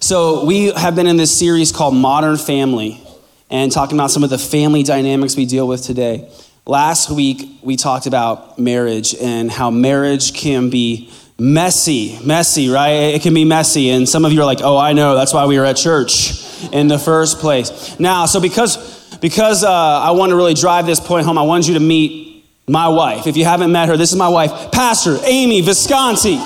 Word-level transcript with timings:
So, 0.00 0.44
we 0.44 0.70
have 0.70 0.94
been 0.94 1.08
in 1.08 1.16
this 1.16 1.36
series 1.36 1.72
called 1.72 1.92
Modern 1.92 2.36
Family 2.36 3.02
and 3.50 3.72
talking 3.72 3.98
about 3.98 4.12
some 4.12 4.22
of 4.22 4.30
the 4.30 4.38
family 4.38 4.84
dynamics 4.84 5.36
we 5.36 5.44
deal 5.44 5.66
with 5.66 5.82
today. 5.82 6.30
Last 6.66 7.10
week, 7.10 7.58
we 7.62 7.74
talked 7.74 8.06
about 8.06 8.60
marriage 8.60 9.16
and 9.16 9.50
how 9.50 9.72
marriage 9.72 10.34
can 10.34 10.70
be 10.70 11.10
messy, 11.36 12.16
messy, 12.24 12.68
right? 12.68 12.90
It 12.90 13.22
can 13.22 13.34
be 13.34 13.44
messy. 13.44 13.90
And 13.90 14.08
some 14.08 14.24
of 14.24 14.32
you 14.32 14.40
are 14.40 14.44
like, 14.44 14.60
oh, 14.62 14.76
I 14.76 14.92
know, 14.92 15.16
that's 15.16 15.34
why 15.34 15.46
we 15.46 15.58
were 15.58 15.64
at 15.64 15.76
church 15.76 16.44
in 16.72 16.86
the 16.86 16.98
first 16.98 17.40
place. 17.40 17.98
Now, 17.98 18.26
so 18.26 18.40
because, 18.40 19.16
because 19.16 19.64
uh, 19.64 19.68
I 19.68 20.12
want 20.12 20.30
to 20.30 20.36
really 20.36 20.54
drive 20.54 20.86
this 20.86 21.00
point 21.00 21.26
home, 21.26 21.38
I 21.38 21.42
wanted 21.42 21.66
you 21.66 21.74
to 21.74 21.80
meet 21.80 22.44
my 22.68 22.86
wife. 22.86 23.26
If 23.26 23.36
you 23.36 23.44
haven't 23.44 23.72
met 23.72 23.88
her, 23.88 23.96
this 23.96 24.12
is 24.12 24.16
my 24.16 24.28
wife, 24.28 24.70
Pastor 24.70 25.18
Amy 25.24 25.60
Visconti. 25.60 26.36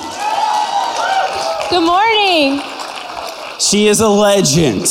Good 1.68 1.84
morning. 1.84 2.71
She 3.62 3.86
is 3.86 4.00
a 4.00 4.08
legend. 4.08 4.86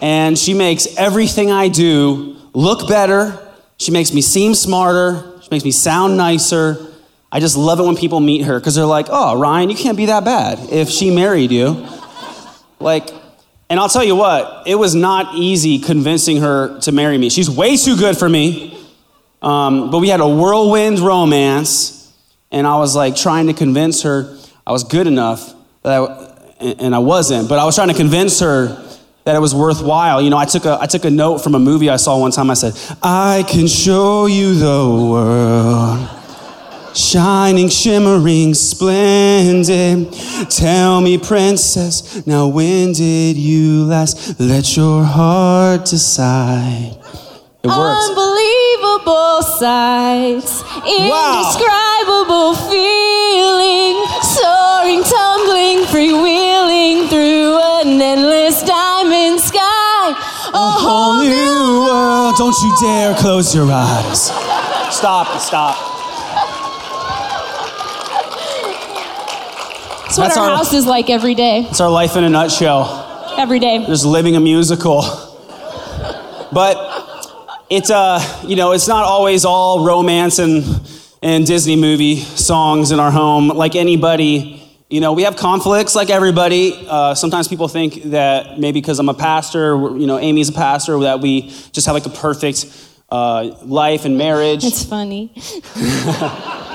And 0.00 0.36
she 0.36 0.52
makes 0.52 0.88
everything 0.96 1.52
I 1.52 1.68
do 1.68 2.36
look 2.54 2.88
better. 2.88 3.38
She 3.76 3.92
makes 3.92 4.12
me 4.12 4.20
seem 4.20 4.54
smarter. 4.54 5.38
She 5.42 5.48
makes 5.52 5.64
me 5.64 5.70
sound 5.70 6.16
nicer. 6.16 6.88
I 7.30 7.38
just 7.38 7.56
love 7.56 7.78
it 7.78 7.84
when 7.84 7.94
people 7.94 8.18
meet 8.18 8.42
her 8.42 8.58
because 8.58 8.74
they're 8.74 8.84
like, 8.84 9.06
oh, 9.10 9.38
Ryan, 9.38 9.70
you 9.70 9.76
can't 9.76 9.96
be 9.96 10.06
that 10.06 10.24
bad 10.24 10.58
if 10.72 10.90
she 10.90 11.14
married 11.14 11.52
you. 11.52 11.86
Like, 12.80 13.10
and 13.70 13.78
I'll 13.78 13.88
tell 13.88 14.04
you 14.04 14.16
what, 14.16 14.66
it 14.66 14.74
was 14.74 14.96
not 14.96 15.36
easy 15.36 15.78
convincing 15.78 16.38
her 16.38 16.80
to 16.80 16.90
marry 16.90 17.16
me. 17.16 17.30
She's 17.30 17.48
way 17.48 17.76
too 17.76 17.96
good 17.96 18.18
for 18.18 18.28
me. 18.28 18.76
Um, 19.40 19.90
but 19.92 20.00
we 20.00 20.08
had 20.08 20.20
a 20.20 20.28
whirlwind 20.28 20.98
romance, 20.98 22.12
and 22.50 22.66
I 22.66 22.76
was 22.76 22.96
like 22.96 23.14
trying 23.14 23.46
to 23.46 23.54
convince 23.54 24.02
her 24.02 24.36
I 24.66 24.72
was 24.72 24.84
good 24.84 25.06
enough, 25.06 25.54
that 25.82 26.00
I, 26.00 26.31
and 26.62 26.94
I 26.94 26.98
wasn't, 26.98 27.48
but 27.48 27.58
I 27.58 27.64
was 27.64 27.74
trying 27.74 27.88
to 27.88 27.94
convince 27.94 28.40
her 28.40 28.82
that 29.24 29.36
it 29.36 29.40
was 29.40 29.54
worthwhile. 29.54 30.20
You 30.20 30.30
know, 30.30 30.36
I 30.36 30.44
took, 30.44 30.64
a, 30.64 30.78
I 30.80 30.86
took 30.86 31.04
a 31.04 31.10
note 31.10 31.38
from 31.38 31.54
a 31.54 31.58
movie 31.58 31.88
I 31.90 31.96
saw 31.96 32.18
one 32.18 32.32
time. 32.32 32.50
I 32.50 32.54
said, 32.54 32.74
I 33.02 33.44
can 33.48 33.66
show 33.66 34.26
you 34.26 34.54
the 34.54 35.08
world. 35.10 36.08
Shining, 36.94 37.68
shimmering, 37.68 38.52
splendid. 38.54 40.12
Tell 40.50 41.00
me, 41.00 41.16
princess, 41.18 42.26
now 42.26 42.48
when 42.48 42.92
did 42.92 43.36
you 43.36 43.84
last 43.84 44.38
let 44.38 44.76
your 44.76 45.02
heart 45.04 45.86
decide? 45.86 46.98
It 47.62 47.68
works. 47.68 48.08
Unbelievable 49.06 49.42
sights, 49.58 50.62
indescribable 50.86 52.54
feeling, 52.54 53.98
soaring, 54.22 55.02
tumbling, 55.02 55.78
freewheeling 55.90 57.08
through 57.08 57.58
an 57.80 58.00
endless 58.00 58.62
diamond 58.62 59.40
sky. 59.40 60.10
A 60.54 60.70
whole 60.78 61.18
new 61.18 61.84
world. 61.84 62.36
Don't 62.38 62.54
you 62.62 62.76
dare 62.80 63.14
close 63.16 63.52
your 63.54 63.68
eyes. 63.72 64.26
Stop, 64.94 65.40
stop. 65.40 65.76
That's 70.04 70.18
what 70.18 70.24
That's 70.28 70.36
our, 70.36 70.50
our- 70.50 70.56
house 70.58 70.72
is 70.72 70.86
like 70.86 71.10
every 71.10 71.34
day. 71.34 71.66
It's 71.68 71.80
our 71.80 71.90
life 71.90 72.14
in 72.16 72.22
a 72.22 72.30
nutshell. 72.30 73.34
Every 73.36 73.58
day. 73.58 73.84
Just 73.86 74.04
living 74.04 74.36
a 74.36 74.40
musical. 74.40 75.02
But 76.52 76.91
it's 77.72 77.90
uh, 77.90 78.20
you 78.46 78.54
know, 78.54 78.72
it's 78.72 78.86
not 78.86 79.04
always 79.04 79.46
all 79.46 79.86
romance 79.86 80.38
and 80.38 80.62
and 81.22 81.46
Disney 81.46 81.76
movie 81.76 82.16
songs 82.16 82.92
in 82.92 83.00
our 83.00 83.10
home. 83.10 83.48
Like 83.48 83.76
anybody, 83.76 84.62
you 84.90 85.00
know, 85.00 85.14
we 85.14 85.22
have 85.22 85.36
conflicts 85.36 85.94
like 85.94 86.10
everybody. 86.10 86.86
Uh, 86.86 87.14
sometimes 87.14 87.48
people 87.48 87.68
think 87.68 88.02
that 88.10 88.58
maybe 88.58 88.80
because 88.80 88.98
I'm 88.98 89.08
a 89.08 89.14
pastor, 89.14 89.74
you 89.96 90.06
know, 90.06 90.18
Amy's 90.18 90.50
a 90.50 90.52
pastor, 90.52 91.00
that 91.00 91.20
we 91.20 91.48
just 91.72 91.86
have 91.86 91.94
like 91.94 92.04
a 92.04 92.10
perfect 92.10 92.66
uh, 93.08 93.56
life 93.62 94.04
and 94.04 94.18
marriage. 94.18 94.64
It's 94.64 94.84
funny. 94.84 95.32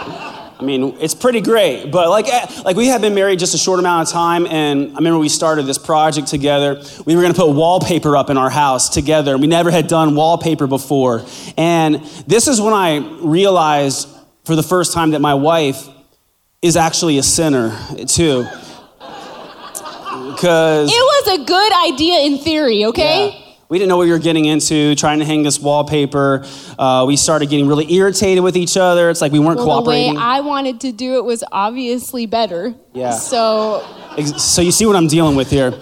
I 0.60 0.64
mean, 0.64 0.98
it's 1.00 1.14
pretty 1.14 1.42
great, 1.42 1.92
but 1.92 2.10
like, 2.10 2.28
eh, 2.28 2.62
like 2.66 2.76
we 2.76 2.88
had 2.88 3.00
been 3.00 3.14
married 3.14 3.38
just 3.38 3.54
a 3.54 3.60
short 3.60 3.80
amount 3.80 4.08
of 4.08 4.14
time, 4.14 4.48
and 4.48 4.92
I 4.92 4.96
remember 4.96 5.20
we 5.20 5.30
started 5.30 5.68
this 5.68 5.78
project 5.78 6.28
together. 6.28 6.82
We 7.06 7.16
were 7.16 7.22
going 7.22 7.34
to 7.34 7.40
put 7.40 7.52
wallpaper 7.54 8.18
up 8.18 8.32
in 8.32 8.38
our 8.38 8.50
house 8.50 8.90
together. 8.90 9.38
We 9.38 9.46
never 9.46 9.70
had 9.70 9.88
done 9.88 10.16
wallpaper 10.16 10.66
before, 10.66 11.24
and 11.58 12.04
this 12.26 12.48
is 12.48 12.60
when 12.60 12.74
I 12.74 12.98
realized 13.22 14.10
for 14.46 14.56
the 14.56 14.64
first 14.64 14.94
time 14.94 15.12
that 15.12 15.20
my 15.22 15.36
wife 15.36 15.88
is 16.64 16.76
actually 16.76 17.20
a 17.20 17.24
sinner 17.24 17.78
too, 18.08 18.48
because 20.32 20.90
It 20.92 20.96
was 20.96 21.40
a 21.40 21.44
good 21.46 21.94
idea 21.94 22.20
in 22.22 22.40
theory, 22.40 22.86
okay? 22.86 23.30
yeah. 23.30 23.47
We 23.70 23.78
didn't 23.78 23.90
know 23.90 23.98
what 23.98 24.06
we 24.06 24.12
were 24.12 24.20
getting 24.20 24.46
into, 24.46 24.96
trying 24.96 25.20
to 25.20 25.26
hang 25.26 25.44
this 25.44 25.60
wallpaper. 25.60 26.46
Uh, 26.80 27.04
we 27.06 27.18
started 27.18 27.50
getting 27.50 27.68
really 27.68 27.92
irritated 27.92 28.42
with 28.42 28.56
each 28.56 28.78
other. 28.78 29.10
It's 29.10 29.20
like 29.20 29.34
we 29.34 29.40
weren't 29.40 29.58
Well, 29.58 29.84
the 29.84 29.90
way 29.90 30.06
cooperating. 30.06 30.18
I 30.18 30.40
wanted 30.40 30.80
to 30.82 30.94
do 30.94 31.18
it 31.18 31.26
was 31.26 31.44
obviously 31.52 32.26
better. 32.28 32.76
Yeah. 32.94 33.12
So 33.12 33.86
So 34.38 34.62
you 34.62 34.72
see 34.72 34.86
what 34.86 34.96
I'm 34.96 35.08
dealing 35.08 35.36
with 35.36 35.50
here. 35.50 35.74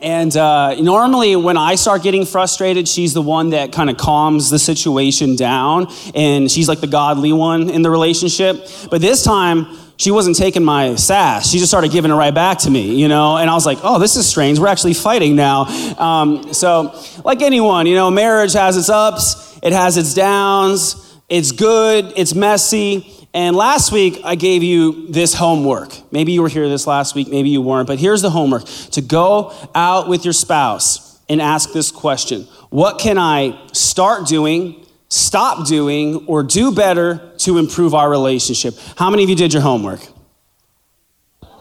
And 0.00 0.34
uh, 0.36 0.74
normally, 0.80 1.36
when 1.36 1.56
I 1.56 1.74
start 1.74 2.02
getting 2.02 2.24
frustrated, 2.24 2.86
she's 2.86 3.12
the 3.12 3.22
one 3.22 3.50
that 3.50 3.72
kind 3.72 3.90
of 3.90 3.96
calms 3.96 4.50
the 4.50 4.58
situation 4.58 5.36
down, 5.36 5.88
and 6.14 6.50
she's 6.50 6.68
like 6.68 6.80
the 6.80 6.86
godly 6.86 7.32
one 7.32 7.70
in 7.70 7.82
the 7.82 7.90
relationship. 7.90 8.68
But 8.90 9.00
this 9.00 9.22
time, 9.22 9.66
she 9.96 10.10
wasn't 10.10 10.36
taking 10.36 10.64
my 10.64 10.94
sass. 10.96 11.50
She 11.50 11.58
just 11.58 11.70
started 11.70 11.90
giving 11.90 12.10
it 12.10 12.14
right 12.14 12.34
back 12.34 12.58
to 12.60 12.70
me, 12.70 12.94
you 13.00 13.08
know. 13.08 13.36
And 13.36 13.48
I 13.48 13.54
was 13.54 13.66
like, 13.66 13.78
"Oh, 13.82 13.98
this 13.98 14.16
is 14.16 14.26
strange. 14.26 14.58
We're 14.58 14.68
actually 14.68 14.94
fighting 14.94 15.36
now." 15.36 15.64
Um, 15.98 16.52
so, 16.52 16.94
like 17.24 17.42
anyone, 17.42 17.86
you 17.86 17.94
know, 17.94 18.10
marriage 18.10 18.52
has 18.52 18.76
its 18.76 18.88
ups, 18.88 19.58
it 19.62 19.72
has 19.72 19.96
its 19.96 20.14
downs. 20.14 21.02
It's 21.28 21.50
good, 21.50 22.12
it's 22.16 22.34
messy. 22.34 23.12
And 23.34 23.56
last 23.56 23.90
week, 23.90 24.20
I 24.24 24.36
gave 24.36 24.62
you 24.62 25.08
this 25.08 25.34
homework. 25.34 25.92
Maybe 26.12 26.32
you 26.32 26.40
were 26.40 26.48
here 26.48 26.68
this 26.68 26.86
last 26.86 27.14
week, 27.16 27.28
maybe 27.28 27.50
you 27.50 27.60
weren't, 27.60 27.88
but 27.88 27.98
here's 27.98 28.22
the 28.22 28.30
homework 28.30 28.64
to 28.92 29.02
go 29.02 29.52
out 29.74 30.08
with 30.08 30.24
your 30.24 30.32
spouse 30.32 31.20
and 31.28 31.42
ask 31.42 31.72
this 31.72 31.90
question 31.90 32.42
What 32.70 32.98
can 32.98 33.18
I 33.18 33.60
start 33.72 34.28
doing, 34.28 34.86
stop 35.08 35.66
doing, 35.66 36.24
or 36.26 36.44
do 36.44 36.72
better 36.72 37.32
to 37.46 37.58
improve 37.58 37.94
our 37.94 38.08
relationship? 38.08 38.74
How 38.96 39.10
many 39.10 39.24
of 39.24 39.30
you 39.30 39.36
did 39.36 39.52
your 39.52 39.62
homework? 39.62 40.06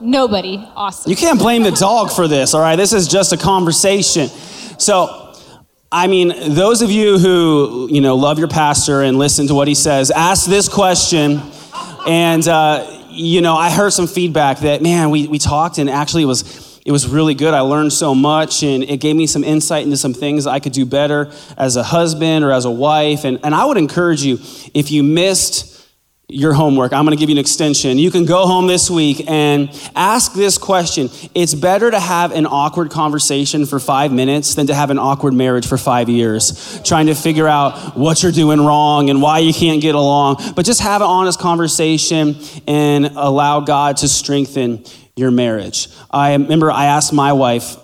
nobody. 0.02 0.58
Awesome. 0.76 1.10
You 1.10 1.16
can't 1.16 1.40
blame 1.40 1.64
the 1.64 1.72
dog 1.72 2.12
for 2.12 2.28
this, 2.28 2.54
all 2.54 2.62
right? 2.62 2.76
This 2.76 2.94
is 2.94 3.08
just 3.08 3.34
a 3.34 3.38
conversation. 3.38 4.28
So, 4.78 5.34
I 5.92 6.08
mean, 6.08 6.34
those 6.54 6.82
of 6.82 6.92
you 6.92 7.18
who, 7.18 7.88
you 7.90 8.02
know, 8.02 8.16
love 8.16 8.40
your 8.40 8.48
pastor 8.48 9.02
and 9.02 9.18
listen 9.18 9.48
to 9.48 9.54
what 9.54 9.68
he 9.68 9.76
says, 9.76 10.12
ask 10.12 10.46
this 10.48 10.68
question. 10.68 11.42
And, 12.08 12.48
uh, 12.48 13.04
you 13.10 13.42
know, 13.42 13.56
I 13.56 13.72
heard 13.72 13.94
some 13.94 14.08
feedback 14.08 14.60
that, 14.60 14.82
man, 14.82 15.10
we, 15.10 15.28
we 15.28 15.40
talked 15.40 15.78
and 15.78 15.90
actually 15.90 16.24
it 16.24 16.28
was, 16.28 16.80
it 16.86 16.92
was 16.92 17.08
really 17.08 17.34
good. 17.34 17.54
I 17.54 17.62
learned 17.62 17.94
so 17.94 18.14
much 18.14 18.62
and 18.64 18.84
it 18.84 18.98
gave 19.00 19.16
me 19.16 19.26
some 19.26 19.44
insight 19.44 19.84
into 19.84 19.98
some 19.98 20.14
things 20.14 20.46
I 20.46 20.60
could 20.60 20.74
do 20.74 20.86
better 20.86 21.32
as 21.58 21.78
a 21.78 21.84
husband 21.84 22.44
or 22.44 22.52
as 22.52 22.66
a 22.66 22.72
wife. 22.72 23.24
And, 23.24 23.40
and 23.44 23.56
I 23.56 23.66
would 23.66 23.78
encourage 23.78 24.24
you, 24.24 24.40
if 24.74 24.92
you 24.92 25.02
missed 25.02 25.75
your 26.28 26.54
homework. 26.54 26.92
I'm 26.92 27.06
going 27.06 27.16
to 27.16 27.20
give 27.20 27.30
you 27.30 27.36
an 27.36 27.40
extension. 27.40 28.00
You 28.00 28.10
can 28.10 28.26
go 28.26 28.48
home 28.48 28.66
this 28.66 28.90
week 28.90 29.30
and 29.30 29.70
ask 29.96 30.34
this 30.34 30.58
question. 30.58 31.10
It's 31.36 31.54
better 31.54 31.92
to 31.92 32.00
have 32.00 32.32
an 32.32 32.48
awkward 32.48 32.90
conversation 32.90 33.66
for 33.66 33.80
five 33.80 34.12
minutes 34.12 34.56
than 34.56 34.68
to 34.68 34.74
have 34.74 34.90
an 34.90 34.98
awkward 34.98 35.34
marriage 35.34 35.68
for 35.68 35.78
five 35.78 36.10
years, 36.10 36.82
trying 36.84 37.06
to 37.08 37.16
figure 37.16 37.48
out 37.48 37.96
what 37.96 38.24
you're 38.24 38.32
doing 38.32 38.60
wrong 38.60 39.10
and 39.12 39.22
why 39.22 39.40
you 39.40 39.54
can't 39.54 39.82
get 39.82 39.94
along. 39.94 40.38
But 40.56 40.66
just 40.66 40.82
have 40.82 41.02
an 41.02 41.08
honest 41.08 41.40
conversation 41.40 42.36
and 42.68 43.06
allow 43.06 43.60
God 43.60 43.98
to 43.98 44.08
strengthen 44.08 44.84
your 45.16 45.30
marriage. 45.30 45.90
I 46.10 46.34
remember 46.34 46.72
I 46.72 46.86
asked 46.86 47.14
my 47.14 47.34
wife 47.34 47.78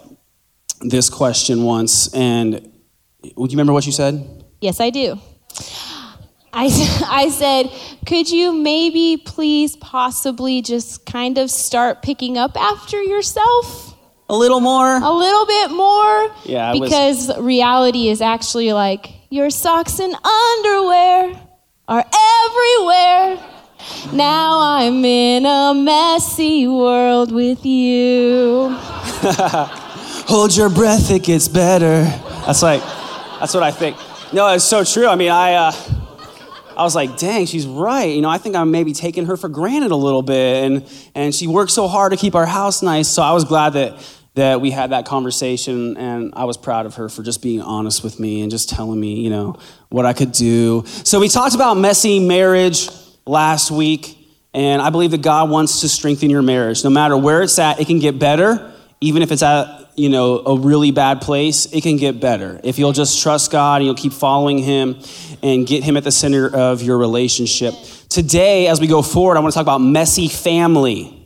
this 0.82 1.10
question 1.10 1.64
once, 1.64 2.12
and 2.14 2.72
would 3.36 3.52
you 3.52 3.56
remember 3.56 3.74
what 3.74 3.86
you 3.86 3.92
said? 3.92 4.46
Yes, 4.62 4.80
I 4.80 4.90
do. 4.90 5.20
I, 6.54 6.66
I 7.10 7.30
said, 7.30 7.72
could 8.06 8.30
you 8.30 8.52
maybe 8.54 9.18
please 9.18 9.76
possibly 9.78 10.62
just 10.62 11.06
kind 11.06 11.38
of 11.38 11.50
start 11.52 12.02
picking 12.02 12.38
up 12.38 12.56
after 12.58 13.02
yourself 13.02 13.96
A 14.30 14.36
little 14.36 14.60
more. 14.60 14.98
a 14.98 15.12
little 15.12 15.46
bit 15.46 15.72
more? 15.72 16.32
Yeah, 16.46 16.72
I 16.72 16.76
was- 16.76 16.82
Because 16.90 17.40
reality 17.40 18.10
is 18.10 18.22
actually 18.22 18.74
like 18.74 19.10
your 19.30 19.50
socks 19.50 20.00
and 20.00 20.14
underwear 20.14 21.40
are 21.88 22.06
everywhere. 22.46 23.48
Now 24.14 24.60
I'm 24.60 25.04
in 25.06 25.46
a 25.46 25.74
messy 25.74 26.68
world 26.68 27.32
with 27.32 27.66
you. 27.66 28.70
hold 30.28 30.56
your 30.56 30.70
breath, 30.70 31.12
it 31.12 31.24
gets 31.24 31.48
better. 31.48 32.04
That's 32.46 32.62
like, 32.62 32.82
that's 33.40 33.54
what 33.54 33.64
I 33.64 33.72
think. 33.72 33.98
No, 34.34 34.48
it's 34.54 34.64
so 34.64 34.84
true. 34.84 35.08
I 35.08 35.16
mean, 35.16 35.32
I, 35.32 35.54
uh, 35.56 35.72
I 36.78 36.84
was 36.84 36.96
like, 36.96 37.18
dang, 37.18 37.46
she's 37.46 37.68
right. 37.68 38.16
You 38.16 38.22
know, 38.22 38.30
I 38.30 38.38
think 38.38 38.56
I'm 38.56 38.72
maybe 38.72 38.94
taking 38.94 39.26
her 39.26 39.38
for 39.38 39.50
granted 39.50 39.92
a 39.92 39.96
little 39.96 40.22
bit. 40.22 40.64
And, 40.64 41.10
and 41.16 41.36
she 41.36 41.48
worked 41.48 41.72
so 41.72 41.88
hard 41.88 42.12
to 42.12 42.18
keep 42.18 42.36
our 42.36 42.46
house 42.46 42.82
nice. 42.82 43.08
So 43.08 43.22
I 43.22 43.34
was 43.34 43.44
glad 43.46 43.72
that, 43.72 43.98
that 44.36 44.62
we 44.62 44.72
had 44.72 44.92
that 44.92 45.06
conversation. 45.06 45.98
And 45.98 46.34
I 46.36 46.46
was 46.46 46.58
proud 46.58 46.86
of 46.86 46.96
her 46.96 47.10
for 47.10 47.24
just 47.24 47.42
being 47.42 47.62
honest 47.62 48.04
with 48.04 48.20
me 48.20 48.42
and 48.42 48.50
just 48.50 48.70
telling 48.70 49.00
me, 49.00 49.22
you 49.22 49.30
know, 49.30 49.58
what 49.90 50.06
I 50.06 50.14
could 50.14 50.32
do. 50.32 50.84
So 50.86 51.20
we 51.20 51.28
talked 51.28 51.56
about 51.56 51.76
messy 51.76 52.20
marriage 52.20 52.90
last 53.26 53.72
week. 53.72 54.18
And 54.54 54.82
I 54.82 54.90
believe 54.90 55.12
that 55.12 55.22
God 55.22 55.50
wants 55.50 55.82
to 55.82 55.90
strengthen 55.90 56.30
your 56.30 56.42
marriage. 56.42 56.84
No 56.84 56.90
matter 56.90 57.16
where 57.16 57.42
it's 57.42 57.58
at, 57.58 57.80
it 57.80 57.88
can 57.88 58.00
get 58.00 58.20
better, 58.20 58.74
even 59.02 59.24
if 59.24 59.32
it's 59.32 59.42
at 59.42 59.90
you 59.96 60.08
know 60.10 60.40
a 60.40 60.58
really 60.58 60.92
bad 60.92 61.22
place 61.22 61.66
it 61.74 61.82
can 61.82 61.98
get 61.98 62.20
better. 62.20 62.62
If 62.64 62.80
you'll 62.80 62.94
just 62.94 63.22
trust 63.22 63.52
god 63.52 63.78
and 63.78 63.86
you'll 63.86 63.96
keep 63.96 64.14
following 64.14 64.60
him 64.60 65.00
and 65.44 65.68
get 65.68 65.84
him 65.84 65.98
at 65.98 66.04
the 66.04 66.12
center 66.12 66.48
of 66.48 66.82
your 66.82 66.98
relationship. 66.98 67.74
Today 68.10 68.68
as 68.68 68.80
we 68.80 68.88
go 68.88 69.02
forward 69.02 69.38
i 69.38 69.40
want 69.40 69.52
to 69.52 69.56
talk 69.56 69.64
about 69.64 69.80
messy 69.80 70.28
family. 70.28 71.18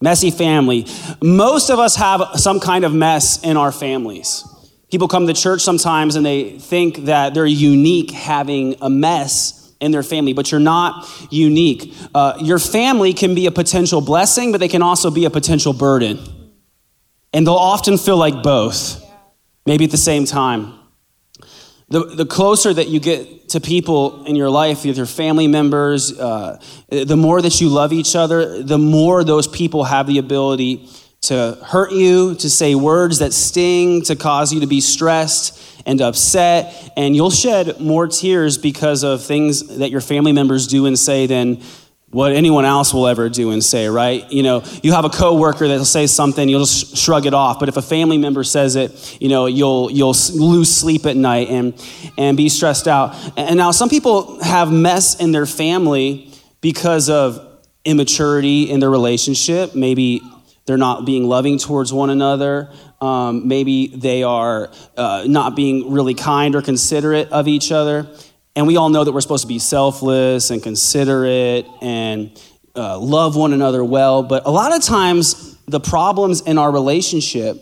Messy 0.00 0.32
family. 0.32 0.86
Most 1.22 1.70
of 1.70 1.78
us 1.78 1.94
have 1.94 2.22
some 2.34 2.58
kind 2.58 2.84
of 2.84 2.92
mess 2.92 3.40
in 3.44 3.56
our 3.56 3.70
families. 3.70 4.44
People 4.90 5.06
come 5.06 5.28
to 5.28 5.32
church 5.32 5.62
sometimes 5.62 6.16
and 6.16 6.26
they 6.26 6.58
think 6.58 7.04
that 7.04 7.34
they're 7.34 7.46
unique 7.46 8.10
having 8.10 8.74
a 8.80 8.90
mess 8.90 9.72
in 9.80 9.90
their 9.90 10.02
family, 10.02 10.32
but 10.32 10.50
you're 10.50 10.60
not 10.60 11.08
unique. 11.30 11.94
Uh, 12.14 12.34
your 12.40 12.58
family 12.58 13.12
can 13.12 13.34
be 13.34 13.46
a 13.46 13.50
potential 13.50 14.00
blessing, 14.00 14.52
but 14.52 14.58
they 14.58 14.68
can 14.68 14.82
also 14.82 15.10
be 15.10 15.24
a 15.24 15.30
potential 15.30 15.72
burden. 15.72 16.41
And 17.32 17.46
they'll 17.46 17.54
often 17.54 17.96
feel 17.98 18.16
like 18.16 18.42
both, 18.42 19.02
maybe 19.66 19.84
at 19.84 19.90
the 19.90 19.96
same 19.96 20.24
time. 20.24 20.78
The, 21.88 22.04
the 22.04 22.26
closer 22.26 22.72
that 22.72 22.88
you 22.88 23.00
get 23.00 23.50
to 23.50 23.60
people 23.60 24.24
in 24.24 24.34
your 24.34 24.48
life, 24.48 24.84
your 24.84 25.06
family 25.06 25.46
members, 25.46 26.18
uh, 26.18 26.58
the 26.88 27.16
more 27.16 27.42
that 27.42 27.60
you 27.60 27.68
love 27.68 27.92
each 27.92 28.16
other, 28.16 28.62
the 28.62 28.78
more 28.78 29.24
those 29.24 29.46
people 29.46 29.84
have 29.84 30.06
the 30.06 30.18
ability 30.18 30.88
to 31.22 31.58
hurt 31.64 31.92
you, 31.92 32.34
to 32.36 32.50
say 32.50 32.74
words 32.74 33.18
that 33.18 33.32
sting, 33.32 34.02
to 34.02 34.16
cause 34.16 34.52
you 34.52 34.60
to 34.60 34.66
be 34.66 34.80
stressed 34.80 35.60
and 35.86 36.00
upset. 36.00 36.92
And 36.96 37.14
you'll 37.14 37.30
shed 37.30 37.78
more 37.78 38.08
tears 38.08 38.58
because 38.58 39.04
of 39.04 39.22
things 39.22 39.78
that 39.78 39.90
your 39.90 40.00
family 40.00 40.32
members 40.32 40.66
do 40.66 40.86
and 40.86 40.98
say 40.98 41.26
than 41.26 41.62
what 42.12 42.32
anyone 42.32 42.66
else 42.66 42.92
will 42.92 43.08
ever 43.08 43.30
do 43.30 43.52
and 43.52 43.64
say, 43.64 43.88
right? 43.88 44.30
You 44.30 44.42
know, 44.42 44.62
you 44.82 44.92
have 44.92 45.06
a 45.06 45.08
coworker 45.08 45.66
that'll 45.66 45.86
say 45.86 46.06
something, 46.06 46.46
you'll 46.46 46.66
just 46.66 46.94
shrug 46.96 47.24
it 47.24 47.32
off. 47.32 47.58
But 47.58 47.70
if 47.70 47.78
a 47.78 47.82
family 47.82 48.18
member 48.18 48.44
says 48.44 48.76
it, 48.76 49.16
you 49.20 49.30
know, 49.30 49.46
you'll 49.46 49.90
you'll 49.90 50.14
lose 50.34 50.70
sleep 50.70 51.06
at 51.06 51.16
night 51.16 51.48
and 51.48 51.74
and 52.18 52.36
be 52.36 52.50
stressed 52.50 52.86
out. 52.86 53.16
And 53.38 53.56
now 53.56 53.70
some 53.70 53.88
people 53.88 54.42
have 54.42 54.70
mess 54.70 55.18
in 55.18 55.32
their 55.32 55.46
family 55.46 56.30
because 56.60 57.08
of 57.08 57.58
immaturity 57.86 58.70
in 58.70 58.78
their 58.78 58.90
relationship. 58.90 59.74
Maybe 59.74 60.20
they're 60.66 60.76
not 60.76 61.06
being 61.06 61.24
loving 61.24 61.56
towards 61.58 61.94
one 61.94 62.10
another. 62.10 62.70
Um, 63.00 63.48
maybe 63.48 63.86
they 63.86 64.22
are 64.22 64.70
uh, 64.98 65.24
not 65.26 65.56
being 65.56 65.90
really 65.90 66.14
kind 66.14 66.54
or 66.54 66.62
considerate 66.62 67.30
of 67.30 67.48
each 67.48 67.72
other. 67.72 68.06
And 68.54 68.66
we 68.66 68.76
all 68.76 68.90
know 68.90 69.02
that 69.02 69.12
we're 69.12 69.22
supposed 69.22 69.44
to 69.44 69.48
be 69.48 69.58
selfless 69.58 70.50
and 70.50 70.62
considerate 70.62 71.66
and 71.80 72.38
uh, 72.76 72.98
love 72.98 73.34
one 73.34 73.52
another 73.52 73.82
well. 73.82 74.22
But 74.22 74.44
a 74.46 74.50
lot 74.50 74.76
of 74.76 74.82
times, 74.82 75.56
the 75.66 75.80
problems 75.80 76.42
in 76.42 76.58
our 76.58 76.70
relationship, 76.70 77.56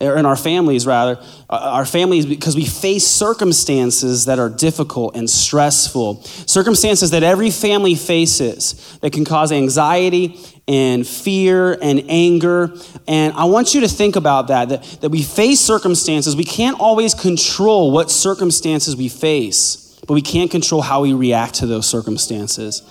or 0.00 0.16
in 0.16 0.26
our 0.26 0.34
families 0.34 0.86
rather, 0.86 1.20
uh, 1.48 1.70
our 1.72 1.86
families, 1.86 2.26
because 2.26 2.56
we 2.56 2.64
face 2.64 3.06
circumstances 3.06 4.24
that 4.24 4.40
are 4.40 4.50
difficult 4.50 5.14
and 5.14 5.30
stressful, 5.30 6.22
circumstances 6.24 7.12
that 7.12 7.22
every 7.22 7.50
family 7.50 7.94
faces 7.94 8.98
that 9.02 9.12
can 9.12 9.24
cause 9.24 9.52
anxiety 9.52 10.36
and 10.66 11.06
fear 11.06 11.78
and 11.80 12.04
anger. 12.08 12.74
And 13.06 13.34
I 13.34 13.44
want 13.44 13.72
you 13.72 13.82
to 13.82 13.88
think 13.88 14.16
about 14.16 14.48
that, 14.48 14.68
that, 14.70 14.82
that 15.02 15.10
we 15.10 15.22
face 15.22 15.60
circumstances. 15.60 16.34
We 16.34 16.44
can't 16.44 16.80
always 16.80 17.14
control 17.14 17.92
what 17.92 18.10
circumstances 18.10 18.96
we 18.96 19.08
face 19.08 19.83
but 20.06 20.14
we 20.14 20.22
can't 20.22 20.50
control 20.50 20.82
how 20.82 21.02
we 21.02 21.12
react 21.12 21.56
to 21.56 21.66
those 21.66 21.86
circumstances. 21.86 22.82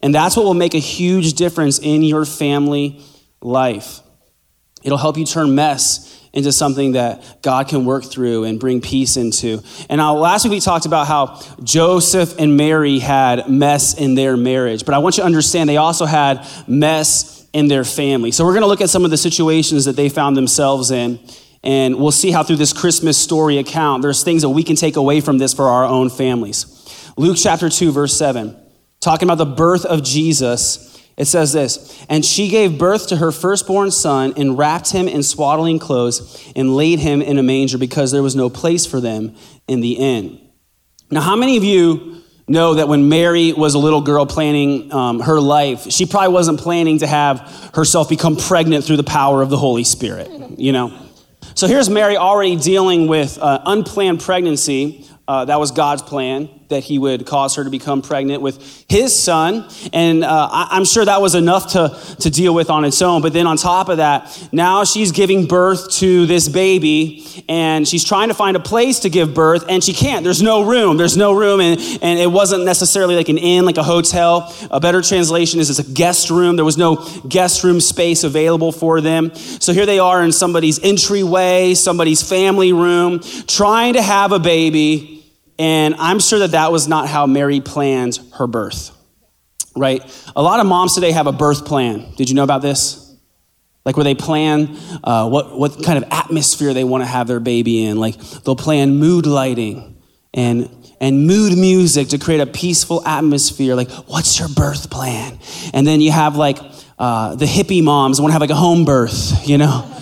And 0.00 0.14
that's 0.14 0.36
what 0.36 0.44
will 0.44 0.54
make 0.54 0.74
a 0.74 0.80
huge 0.80 1.34
difference 1.34 1.78
in 1.78 2.02
your 2.02 2.24
family 2.24 3.00
life. 3.40 4.00
It'll 4.82 4.98
help 4.98 5.16
you 5.16 5.24
turn 5.24 5.54
mess 5.54 6.14
into 6.32 6.52
something 6.52 6.92
that 6.92 7.42
God 7.42 7.68
can 7.68 7.84
work 7.84 8.04
through 8.04 8.44
and 8.44 8.60
bring 8.60 8.80
peace 8.80 9.16
into. 9.16 9.60
And 9.88 9.98
now, 9.98 10.14
last 10.14 10.44
week 10.44 10.52
we 10.52 10.60
talked 10.60 10.86
about 10.86 11.06
how 11.06 11.40
Joseph 11.64 12.38
and 12.38 12.56
Mary 12.56 12.98
had 12.98 13.48
mess 13.48 13.98
in 13.98 14.14
their 14.14 14.36
marriage, 14.36 14.84
but 14.84 14.94
I 14.94 14.98
want 14.98 15.16
you 15.16 15.22
to 15.22 15.26
understand 15.26 15.68
they 15.68 15.78
also 15.78 16.04
had 16.04 16.46
mess 16.68 17.46
in 17.52 17.66
their 17.68 17.84
family. 17.84 18.30
So 18.30 18.44
we're 18.44 18.52
going 18.52 18.62
to 18.62 18.68
look 18.68 18.80
at 18.82 18.90
some 18.90 19.04
of 19.04 19.10
the 19.10 19.16
situations 19.16 19.86
that 19.86 19.96
they 19.96 20.08
found 20.08 20.36
themselves 20.36 20.90
in 20.90 21.18
and 21.62 21.96
we'll 21.96 22.12
see 22.12 22.30
how 22.30 22.42
through 22.42 22.56
this 22.56 22.72
Christmas 22.72 23.18
story 23.18 23.58
account, 23.58 24.02
there's 24.02 24.22
things 24.22 24.42
that 24.42 24.50
we 24.50 24.62
can 24.62 24.76
take 24.76 24.96
away 24.96 25.20
from 25.20 25.38
this 25.38 25.52
for 25.52 25.68
our 25.68 25.84
own 25.84 26.10
families. 26.10 27.12
Luke 27.16 27.36
chapter 27.40 27.68
2, 27.68 27.90
verse 27.90 28.16
7, 28.16 28.56
talking 29.00 29.26
about 29.28 29.38
the 29.38 29.46
birth 29.46 29.84
of 29.84 30.04
Jesus, 30.04 30.88
it 31.16 31.26
says 31.26 31.52
this 31.52 32.04
And 32.08 32.24
she 32.24 32.48
gave 32.48 32.78
birth 32.78 33.08
to 33.08 33.16
her 33.16 33.32
firstborn 33.32 33.90
son 33.90 34.34
and 34.36 34.56
wrapped 34.56 34.92
him 34.92 35.08
in 35.08 35.22
swaddling 35.22 35.78
clothes 35.78 36.50
and 36.54 36.76
laid 36.76 37.00
him 37.00 37.20
in 37.20 37.38
a 37.38 37.42
manger 37.42 37.76
because 37.76 38.12
there 38.12 38.22
was 38.22 38.36
no 38.36 38.48
place 38.48 38.86
for 38.86 39.00
them 39.00 39.34
in 39.66 39.80
the 39.80 39.94
inn. 39.94 40.40
Now, 41.10 41.22
how 41.22 41.36
many 41.36 41.56
of 41.56 41.64
you 41.64 42.22
know 42.46 42.74
that 42.74 42.88
when 42.88 43.08
Mary 43.08 43.52
was 43.52 43.74
a 43.74 43.78
little 43.78 44.00
girl 44.00 44.26
planning 44.26 44.92
um, 44.92 45.20
her 45.20 45.40
life, 45.40 45.90
she 45.90 46.06
probably 46.06 46.32
wasn't 46.32 46.60
planning 46.60 46.98
to 46.98 47.06
have 47.06 47.70
herself 47.74 48.08
become 48.08 48.36
pregnant 48.36 48.84
through 48.84 48.96
the 48.96 49.04
power 49.04 49.42
of 49.42 49.50
the 49.50 49.58
Holy 49.58 49.84
Spirit, 49.84 50.30
you 50.58 50.72
know? 50.72 51.07
So 51.58 51.66
here's 51.66 51.90
Mary 51.90 52.16
already 52.16 52.54
dealing 52.54 53.08
with 53.08 53.36
uh, 53.36 53.60
unplanned 53.66 54.20
pregnancy. 54.20 55.04
Uh, 55.26 55.44
that 55.46 55.58
was 55.58 55.72
God's 55.72 56.02
plan 56.02 56.48
that 56.68 56.84
he 56.84 56.98
would 56.98 57.26
cause 57.26 57.54
her 57.54 57.64
to 57.64 57.70
become 57.70 58.02
pregnant 58.02 58.42
with 58.42 58.84
his 58.88 59.14
son. 59.14 59.68
And 59.92 60.22
uh, 60.22 60.48
I, 60.50 60.76
am 60.76 60.84
sure 60.84 61.04
that 61.04 61.20
was 61.22 61.34
enough 61.34 61.72
to, 61.72 61.98
to 62.20 62.30
deal 62.30 62.54
with 62.54 62.68
on 62.68 62.84
its 62.84 63.00
own. 63.00 63.22
But 63.22 63.32
then 63.32 63.46
on 63.46 63.56
top 63.56 63.88
of 63.88 63.96
that, 63.98 64.48
now 64.52 64.84
she's 64.84 65.10
giving 65.12 65.46
birth 65.46 65.90
to 65.94 66.26
this 66.26 66.48
baby 66.48 67.24
and 67.48 67.88
she's 67.88 68.04
trying 68.04 68.28
to 68.28 68.34
find 68.34 68.56
a 68.56 68.60
place 68.60 69.00
to 69.00 69.10
give 69.10 69.32
birth 69.32 69.64
and 69.68 69.82
she 69.82 69.94
can't. 69.94 70.24
There's 70.24 70.42
no 70.42 70.62
room. 70.62 70.98
There's 70.98 71.16
no 71.16 71.32
room. 71.32 71.60
And, 71.60 71.80
and 72.02 72.18
it 72.18 72.30
wasn't 72.30 72.64
necessarily 72.64 73.16
like 73.16 73.30
an 73.30 73.38
inn, 73.38 73.64
like 73.64 73.78
a 73.78 73.82
hotel. 73.82 74.54
A 74.70 74.78
better 74.78 75.00
translation 75.00 75.60
is 75.60 75.70
it's 75.70 75.78
a 75.78 75.92
guest 75.92 76.28
room. 76.28 76.56
There 76.56 76.64
was 76.64 76.78
no 76.78 76.96
guest 77.28 77.64
room 77.64 77.80
space 77.80 78.24
available 78.24 78.72
for 78.72 79.00
them. 79.00 79.34
So 79.34 79.72
here 79.72 79.86
they 79.86 79.98
are 79.98 80.22
in 80.22 80.32
somebody's 80.32 80.78
entryway, 80.84 81.72
somebody's 81.74 82.22
family 82.22 82.74
room, 82.74 83.20
trying 83.46 83.94
to 83.94 84.02
have 84.02 84.32
a 84.32 84.38
baby 84.38 85.17
and 85.58 85.94
I'm 85.96 86.20
sure 86.20 86.40
that 86.40 86.52
that 86.52 86.70
was 86.70 86.86
not 86.86 87.08
how 87.08 87.26
Mary 87.26 87.60
planned 87.60 88.20
her 88.34 88.46
birth, 88.46 88.90
right? 89.76 90.02
A 90.36 90.42
lot 90.42 90.60
of 90.60 90.66
moms 90.66 90.94
today 90.94 91.10
have 91.10 91.26
a 91.26 91.32
birth 91.32 91.66
plan. 91.66 92.12
Did 92.16 92.28
you 92.28 92.36
know 92.36 92.44
about 92.44 92.62
this? 92.62 93.04
Like 93.84 93.96
where 93.96 94.04
they 94.04 94.14
plan 94.14 94.76
uh, 95.02 95.28
what, 95.28 95.58
what 95.58 95.82
kind 95.82 95.96
of 95.96 96.10
atmosphere 96.10 96.74
they 96.74 96.84
want 96.84 97.02
to 97.02 97.06
have 97.06 97.26
their 97.26 97.40
baby 97.40 97.84
in. 97.84 97.98
Like 97.98 98.18
they'll 98.18 98.54
plan 98.54 98.96
mood 98.96 99.26
lighting 99.26 99.96
and, 100.34 100.68
and 101.00 101.26
mood 101.26 101.56
music 101.56 102.08
to 102.08 102.18
create 102.18 102.40
a 102.40 102.46
peaceful 102.46 103.06
atmosphere. 103.06 103.74
Like, 103.74 103.90
what's 103.90 104.38
your 104.38 104.48
birth 104.48 104.90
plan? 104.90 105.38
And 105.72 105.86
then 105.86 106.00
you 106.00 106.12
have 106.12 106.36
like 106.36 106.58
uh, 106.98 107.34
the 107.36 107.46
hippie 107.46 107.82
moms 107.82 108.20
want 108.20 108.30
to 108.30 108.32
have 108.32 108.42
like 108.42 108.50
a 108.50 108.54
home 108.54 108.84
birth, 108.84 109.48
you 109.48 109.58
know? 109.58 109.97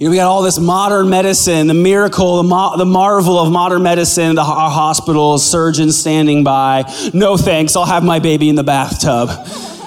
You 0.00 0.06
know, 0.06 0.10
we 0.10 0.16
got 0.16 0.26
all 0.26 0.42
this 0.42 0.58
modern 0.58 1.08
medicine, 1.08 1.68
the 1.68 1.74
miracle, 1.74 2.38
the, 2.38 2.42
mo- 2.42 2.76
the 2.76 2.84
marvel 2.84 3.38
of 3.38 3.52
modern 3.52 3.84
medicine, 3.84 4.34
the, 4.34 4.42
our 4.42 4.68
hospitals, 4.68 5.48
surgeons 5.48 5.96
standing 5.96 6.42
by. 6.42 6.92
No 7.12 7.36
thanks, 7.36 7.76
I'll 7.76 7.84
have 7.86 8.02
my 8.02 8.18
baby 8.18 8.48
in 8.48 8.56
the 8.56 8.64
bathtub 8.64 9.28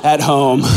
at 0.04 0.22
home. 0.22 0.62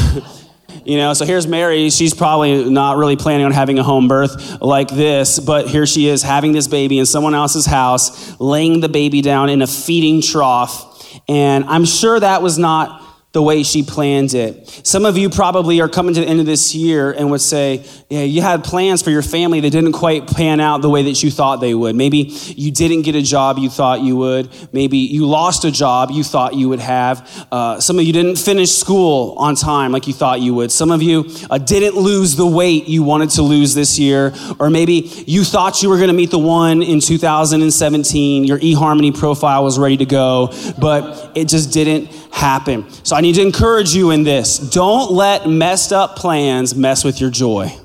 You 0.82 0.96
know, 0.96 1.12
so 1.12 1.26
here's 1.26 1.46
Mary. 1.46 1.90
She's 1.90 2.14
probably 2.14 2.68
not 2.68 2.96
really 2.96 3.14
planning 3.14 3.44
on 3.44 3.52
having 3.52 3.78
a 3.78 3.82
home 3.82 4.08
birth 4.08 4.60
like 4.62 4.88
this, 4.88 5.38
but 5.38 5.68
here 5.68 5.86
she 5.86 6.08
is 6.08 6.22
having 6.22 6.52
this 6.52 6.66
baby 6.68 6.98
in 6.98 7.06
someone 7.06 7.34
else's 7.34 7.66
house, 7.66 8.40
laying 8.40 8.80
the 8.80 8.88
baby 8.88 9.20
down 9.20 9.50
in 9.50 9.60
a 9.60 9.66
feeding 9.66 10.22
trough. 10.22 11.22
And 11.28 11.64
I'm 11.64 11.84
sure 11.84 12.18
that 12.18 12.40
was 12.40 12.58
not 12.58 12.99
the 13.32 13.40
way 13.40 13.62
she 13.62 13.84
planned 13.84 14.34
it. 14.34 14.68
Some 14.84 15.04
of 15.04 15.16
you 15.16 15.30
probably 15.30 15.80
are 15.80 15.88
coming 15.88 16.14
to 16.14 16.20
the 16.20 16.26
end 16.26 16.40
of 16.40 16.46
this 16.46 16.74
year 16.74 17.12
and 17.12 17.30
would 17.30 17.40
say, 17.40 17.84
Yeah, 18.08 18.22
you 18.22 18.42
had 18.42 18.64
plans 18.64 19.02
for 19.02 19.10
your 19.10 19.22
family 19.22 19.60
that 19.60 19.70
didn't 19.70 19.92
quite 19.92 20.26
pan 20.26 20.58
out 20.58 20.82
the 20.82 20.90
way 20.90 21.04
that 21.04 21.22
you 21.22 21.30
thought 21.30 21.60
they 21.60 21.72
would. 21.72 21.94
Maybe 21.94 22.18
you 22.56 22.72
didn't 22.72 23.02
get 23.02 23.14
a 23.14 23.22
job 23.22 23.58
you 23.58 23.70
thought 23.70 24.00
you 24.00 24.16
would. 24.16 24.50
Maybe 24.72 24.98
you 24.98 25.26
lost 25.26 25.64
a 25.64 25.70
job 25.70 26.10
you 26.10 26.24
thought 26.24 26.54
you 26.54 26.68
would 26.70 26.80
have. 26.80 27.46
Uh, 27.52 27.80
some 27.80 28.00
of 28.00 28.04
you 28.04 28.12
didn't 28.12 28.36
finish 28.36 28.72
school 28.72 29.34
on 29.38 29.54
time 29.54 29.92
like 29.92 30.08
you 30.08 30.12
thought 30.12 30.40
you 30.40 30.52
would. 30.54 30.72
Some 30.72 30.90
of 30.90 31.00
you 31.00 31.30
uh, 31.50 31.58
didn't 31.58 31.94
lose 31.94 32.34
the 32.34 32.46
weight 32.46 32.88
you 32.88 33.04
wanted 33.04 33.30
to 33.30 33.42
lose 33.42 33.74
this 33.74 33.96
year. 33.96 34.34
Or 34.58 34.70
maybe 34.70 35.08
you 35.26 35.44
thought 35.44 35.84
you 35.84 35.88
were 35.88 35.98
going 35.98 36.08
to 36.08 36.14
meet 36.14 36.32
the 36.32 36.38
one 36.38 36.82
in 36.82 36.98
2017. 36.98 38.42
Your 38.42 38.58
eHarmony 38.58 39.16
profile 39.16 39.62
was 39.62 39.78
ready 39.78 39.98
to 39.98 40.06
go, 40.06 40.52
but 40.80 41.30
it 41.36 41.46
just 41.46 41.72
didn't 41.72 42.10
happen. 42.32 42.90
So 43.04 43.16
I 43.16 43.19
need 43.20 43.34
to 43.34 43.42
encourage 43.42 43.94
you 43.94 44.10
in 44.10 44.22
this. 44.22 44.58
Don't 44.58 45.12
let 45.12 45.48
messed 45.48 45.92
up 45.92 46.16
plans 46.16 46.74
mess 46.74 47.04
with 47.04 47.20
your 47.20 47.30
joy. 47.30 47.76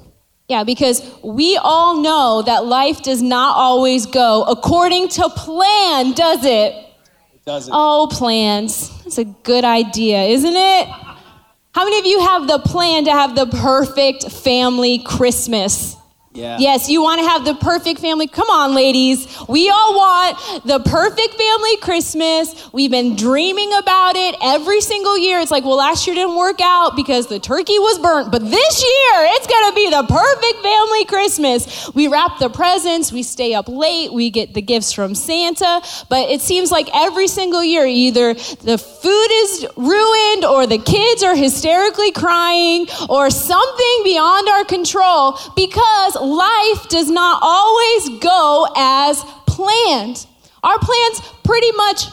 Yeah, 0.47 0.63
because 0.63 1.01
we 1.23 1.57
all 1.57 2.01
know 2.01 2.43
that 2.45 2.65
life 2.65 3.01
does 3.01 3.21
not 3.21 3.57
always 3.57 4.05
go 4.05 4.43
according 4.43 5.09
to 5.09 5.29
plan, 5.29 6.11
does 6.11 6.45
it? 6.45 6.73
It 7.33 7.45
doesn't. 7.45 7.73
Oh, 7.75 8.07
plans. 8.11 8.89
That's 9.03 9.17
a 9.17 9.23
good 9.23 9.63
idea, 9.63 10.23
isn't 10.23 10.55
it? 10.55 10.87
How 11.75 11.83
many 11.83 11.99
of 11.99 12.05
you 12.05 12.19
have 12.21 12.47
the 12.47 12.59
plan 12.59 13.05
to 13.05 13.11
have 13.11 13.35
the 13.35 13.47
perfect 13.47 14.31
family 14.31 14.99
Christmas? 14.99 15.97
Yeah. 16.35 16.57
Yes, 16.59 16.89
you 16.89 17.01
want 17.01 17.21
to 17.21 17.27
have 17.27 17.45
the 17.45 17.55
perfect 17.55 18.01
family. 18.01 18.27
Come 18.27 18.49
on, 18.49 18.75
ladies. 18.75 19.25
We 19.47 19.69
all 19.69 19.95
want 19.95 20.65
the 20.65 20.79
perfect 20.79 21.35
family 21.35 21.77
Christmas. 21.77 22.69
We've 22.73 22.91
been 22.91 23.15
dreaming 23.15 23.71
about 23.73 24.17
it 24.17 24.35
every 24.41 24.81
single 24.81 25.17
year. 25.17 25.39
It's 25.39 25.51
like, 25.51 25.63
well, 25.63 25.77
last 25.77 26.05
year 26.05 26.15
didn't 26.15 26.35
work 26.35 26.59
out 26.61 26.97
because 26.97 27.27
the 27.27 27.39
turkey 27.39 27.79
was 27.79 27.99
burnt, 27.99 28.31
but 28.31 28.41
this 28.41 28.83
year 28.83 29.19
it's 29.31 29.47
going 29.47 29.69
to 29.69 29.75
be 29.75 29.89
the 29.89 30.03
perfect 30.03 30.61
family 30.61 31.05
Christmas. 31.05 31.89
We 31.95 32.09
wrap 32.09 32.39
the 32.39 32.49
presents, 32.49 33.13
we 33.13 33.23
stay 33.23 33.53
up 33.53 33.69
late, 33.69 34.11
we 34.11 34.29
get 34.29 34.53
the 34.53 34.61
gifts 34.61 34.91
from 34.91 35.15
Santa, 35.15 35.81
but 36.09 36.29
it 36.29 36.41
seems 36.41 36.69
like 36.69 36.89
every 36.93 37.27
single 37.27 37.63
year 37.63 37.85
either 37.85 38.33
the 38.33 38.77
food 38.77 39.27
is 39.31 39.65
ruined 39.77 40.43
or 40.43 40.67
the 40.67 40.79
kids 40.79 41.23
are 41.23 41.35
hysterically 41.35 42.11
crying 42.11 42.87
or 43.07 43.29
something 43.29 44.01
beyond 44.03 44.49
our 44.49 44.65
control 44.65 45.39
because 45.55 46.17
life 46.25 46.89
does 46.89 47.09
not 47.09 47.39
always 47.41 48.09
go 48.19 48.67
as 48.75 49.23
planned. 49.45 50.25
Our 50.63 50.79
plans 50.79 51.21
pretty 51.43 51.71
much 51.73 52.07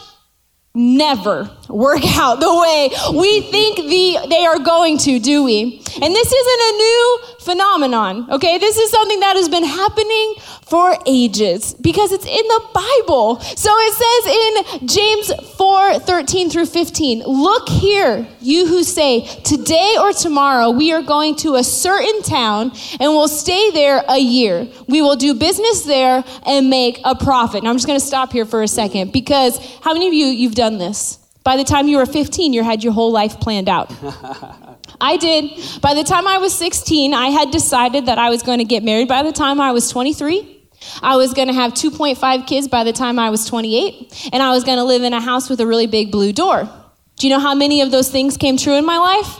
never 0.75 1.51
work 1.69 2.03
out 2.17 2.39
the 2.39 2.53
way 2.53 2.89
we 3.17 3.41
think 3.41 3.77
the, 3.77 4.27
they 4.29 4.45
are 4.45 4.59
going 4.59 4.97
to, 4.97 5.19
do 5.19 5.43
we? 5.43 5.79
And 6.01 6.13
this 6.15 6.31
isn't 6.31 6.61
a 6.61 6.77
new 6.77 7.19
phenomenon, 7.41 8.31
okay? 8.31 8.57
This 8.57 8.77
is 8.77 8.89
something 8.89 9.19
that 9.19 9.35
has 9.35 9.49
been 9.49 9.63
happening 9.63 10.35
for 10.65 10.97
ages 11.05 11.75
because 11.75 12.11
it's 12.11 12.25
in 12.25 12.31
the 12.33 12.61
Bible. 12.73 13.39
So 13.39 13.69
it 13.71 13.93
says 13.93 14.81
in 14.81 14.87
James 14.87 15.51
4 15.57 15.99
13 15.99 16.49
through 16.49 16.65
15, 16.65 17.23
Look 17.23 17.69
here, 17.69 18.27
you 18.41 18.65
who 18.65 18.83
say, 18.83 19.27
Today 19.43 19.95
or 19.99 20.13
tomorrow 20.13 20.71
we 20.71 20.91
are 20.93 21.03
going 21.03 21.35
to 21.37 21.55
a 21.55 21.63
certain 21.63 22.23
town 22.23 22.71
and 22.99 23.11
we'll 23.11 23.27
stay 23.27 23.69
there 23.71 24.03
a 24.09 24.17
year. 24.17 24.67
We 24.87 25.01
will 25.01 25.15
do 25.15 25.35
business 25.35 25.83
there 25.83 26.23
and 26.47 26.69
make 26.69 26.99
a 27.03 27.13
profit. 27.13 27.63
Now 27.63 27.69
I'm 27.69 27.75
just 27.75 27.87
going 27.87 27.99
to 27.99 28.05
stop 28.05 28.31
here 28.31 28.45
for 28.45 28.63
a 28.63 28.67
second 28.67 29.11
because 29.11 29.59
how 29.81 29.93
many 29.93 30.07
of 30.07 30.13
you, 30.13 30.25
you've 30.25 30.55
done 30.55 30.62
this? 30.71 31.19
By 31.43 31.57
the 31.57 31.63
time 31.63 31.87
you 31.87 31.97
were 31.97 32.05
15, 32.05 32.53
you 32.53 32.63
had 32.63 32.83
your 32.83 32.93
whole 32.93 33.11
life 33.11 33.39
planned 33.39 33.67
out. 33.67 33.91
I 35.01 35.17
did. 35.17 35.51
By 35.81 35.93
the 35.93 36.03
time 36.03 36.25
I 36.27 36.37
was 36.37 36.53
16, 36.55 37.13
I 37.13 37.27
had 37.27 37.51
decided 37.51 38.05
that 38.05 38.17
I 38.17 38.29
was 38.29 38.43
going 38.43 38.59
to 38.59 38.63
get 38.63 38.83
married 38.83 39.09
by 39.09 39.23
the 39.23 39.33
time 39.33 39.59
I 39.59 39.73
was 39.73 39.89
23. 39.89 40.61
I 41.01 41.17
was 41.17 41.33
going 41.33 41.47
to 41.47 41.53
have 41.53 41.73
2.5 41.73 42.47
kids 42.47 42.67
by 42.67 42.83
the 42.83 42.93
time 42.93 43.19
I 43.19 43.29
was 43.29 43.45
28. 43.45 44.29
And 44.31 44.41
I 44.41 44.51
was 44.51 44.63
going 44.63 44.77
to 44.77 44.83
live 44.83 45.03
in 45.03 45.13
a 45.13 45.19
house 45.19 45.49
with 45.49 45.59
a 45.59 45.67
really 45.67 45.87
big 45.87 46.11
blue 46.11 46.31
door. 46.31 46.69
Do 47.17 47.27
you 47.27 47.33
know 47.33 47.39
how 47.39 47.55
many 47.55 47.81
of 47.81 47.91
those 47.91 48.09
things 48.09 48.37
came 48.37 48.57
true 48.57 48.75
in 48.75 48.85
my 48.85 48.97
life? 48.97 49.39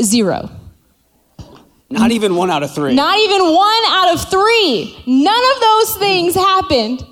Zero. 0.00 0.50
Not 1.90 2.10
even 2.10 2.34
one 2.34 2.50
out 2.50 2.62
of 2.62 2.74
three. 2.74 2.94
Not 2.94 3.18
even 3.18 3.42
one 3.42 3.84
out 3.88 4.14
of 4.14 4.28
three. 4.28 5.02
None 5.06 5.42
of 5.54 5.60
those 5.60 5.96
things 5.96 6.34
happened. 6.34 7.06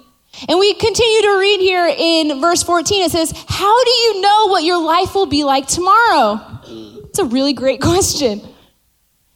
And 0.48 0.58
we 0.58 0.74
continue 0.74 1.22
to 1.22 1.38
read 1.38 1.60
here 1.60 1.94
in 1.96 2.40
verse 2.40 2.62
14. 2.62 3.02
It 3.02 3.10
says, 3.10 3.32
How 3.48 3.84
do 3.84 3.90
you 3.90 4.20
know 4.20 4.48
what 4.48 4.64
your 4.64 4.82
life 4.82 5.14
will 5.14 5.26
be 5.26 5.44
like 5.44 5.66
tomorrow? 5.66 6.40
It's 6.64 7.18
a 7.18 7.24
really 7.24 7.52
great 7.52 7.80
question. 7.82 8.40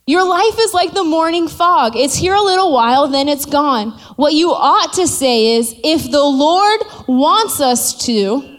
Your 0.09 0.25
life 0.25 0.55
is 0.61 0.73
like 0.73 0.95
the 0.95 1.03
morning 1.03 1.49
fog. 1.49 1.97
It's 1.97 2.15
here 2.15 2.35
a 2.35 2.41
little 2.41 2.73
while, 2.73 3.09
then 3.09 3.29
it's 3.29 3.45
gone. 3.45 3.91
What 4.15 4.35
you 4.35 4.51
ought 4.51 4.93
to 4.95 5.09
say 5.09 5.57
is, 5.57 5.75
if 5.83 6.11
the 6.11 6.23
Lord 6.23 6.81
wants 7.09 7.61
us 7.61 8.05
to, 8.07 8.57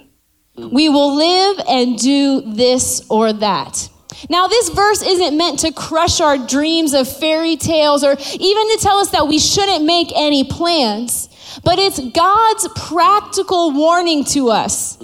we 0.58 0.90
will 0.90 1.16
live 1.16 1.62
and 1.70 1.98
do 1.98 2.42
this 2.42 3.06
or 3.10 3.32
that. 3.32 3.90
Now, 4.30 4.48
this 4.48 4.70
verse 4.70 5.02
isn't 5.02 5.38
meant 5.38 5.60
to 5.60 5.72
crush 5.72 6.20
our 6.20 6.38
dreams 6.38 6.94
of 6.94 7.08
fairy 7.08 7.56
tales 7.56 8.04
or 8.04 8.12
even 8.12 8.68
to 8.72 8.80
tell 8.82 8.98
us 8.98 9.12
that 9.12 9.28
we 9.28 9.40
shouldn't 9.40 9.86
make 9.86 10.12
any 10.16 10.44
plans, 10.44 11.30
but 11.64 11.80
it's 11.80 12.00
God's 12.00 12.68
practical 12.76 13.72
warning 13.72 14.24
to 14.26 14.50
us 14.50 14.98